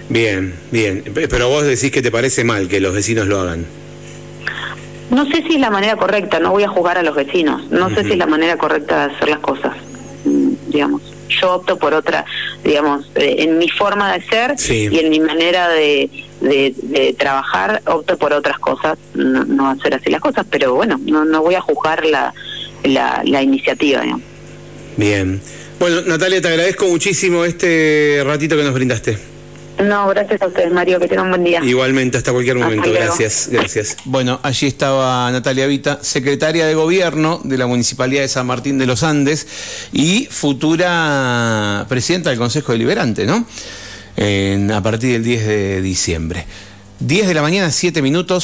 Bien, 0.09 0.53
bien. 0.71 1.03
Pero 1.13 1.49
vos 1.49 1.63
decís 1.63 1.91
que 1.91 2.01
te 2.01 2.11
parece 2.11 2.43
mal 2.43 2.67
que 2.67 2.79
los 2.79 2.93
vecinos 2.93 3.27
lo 3.27 3.39
hagan. 3.39 3.65
No 5.09 5.25
sé 5.25 5.43
si 5.43 5.55
es 5.55 5.59
la 5.59 5.69
manera 5.69 5.97
correcta, 5.97 6.39
no 6.39 6.51
voy 6.51 6.63
a 6.63 6.69
juzgar 6.69 6.97
a 6.97 7.03
los 7.03 7.15
vecinos, 7.15 7.69
no 7.69 7.89
sé 7.89 8.03
si 8.05 8.13
es 8.13 8.17
la 8.17 8.27
manera 8.27 8.55
correcta 8.57 9.07
de 9.07 9.13
hacer 9.13 9.27
las 9.27 9.39
cosas, 9.39 9.75
mm, 10.23 10.51
digamos. 10.69 11.01
Yo 11.27 11.55
opto 11.55 11.77
por 11.77 11.93
otra, 11.93 12.25
digamos, 12.63 13.09
eh, 13.15 13.37
en 13.39 13.57
mi 13.57 13.69
forma 13.69 14.13
de 14.13 14.21
ser 14.25 14.55
y 14.69 14.99
en 14.99 15.09
mi 15.09 15.19
manera 15.19 15.69
de, 15.69 16.09
de, 16.41 17.15
trabajar, 17.17 17.81
opto 17.85 18.17
por 18.17 18.33
otras 18.33 18.59
cosas, 18.59 18.97
no, 19.13 19.69
hacer 19.69 19.95
así 19.95 20.09
las 20.09 20.21
cosas, 20.21 20.45
pero 20.49 20.73
bueno, 20.75 20.99
no, 21.05 21.25
no 21.25 21.41
voy 21.41 21.55
a 21.55 21.61
juzgar 21.61 22.05
la, 22.05 22.33
la, 22.83 23.41
iniciativa. 23.41 24.03
Bien. 24.97 25.41
Bueno, 25.79 26.01
Natalia, 26.01 26.41
te 26.41 26.47
agradezco 26.47 26.87
muchísimo 26.87 27.43
este 27.45 28.21
ratito 28.23 28.55
que 28.55 28.63
nos 28.63 28.73
brindaste. 28.73 29.30
No, 29.79 30.07
gracias 30.09 30.41
a 30.41 30.47
ustedes, 30.47 30.71
Mario, 30.71 30.99
que 30.99 31.07
tengan 31.07 31.25
un 31.25 31.31
buen 31.31 31.43
día. 31.43 31.63
Igualmente, 31.63 32.17
hasta 32.17 32.31
cualquier 32.31 32.57
momento. 32.57 32.91
gracias, 32.91 33.49
gracias. 33.51 33.97
Bueno, 34.05 34.39
allí 34.43 34.67
estaba 34.67 35.31
Natalia 35.31 35.65
Vita, 35.67 35.99
secretaria 36.01 36.65
de 36.65 36.75
Gobierno 36.75 37.41
de 37.43 37.57
la 37.57 37.67
Municipalidad 37.67 38.21
de 38.21 38.27
San 38.27 38.45
Martín 38.47 38.77
de 38.77 38.85
los 38.85 39.03
Andes 39.03 39.47
y 39.91 40.27
futura 40.29 41.85
presidenta 41.89 42.29
del 42.29 42.39
Consejo 42.39 42.71
Deliberante, 42.73 43.25
¿no? 43.25 43.45
a 44.17 44.83
partir 44.83 45.13
del 45.13 45.23
10 45.23 45.47
de 45.47 45.81
diciembre. 45.81 46.45
10 46.99 47.27
de 47.27 47.33
la 47.33 47.41
mañana, 47.41 47.71
7 47.71 48.01
minutos. 48.03 48.39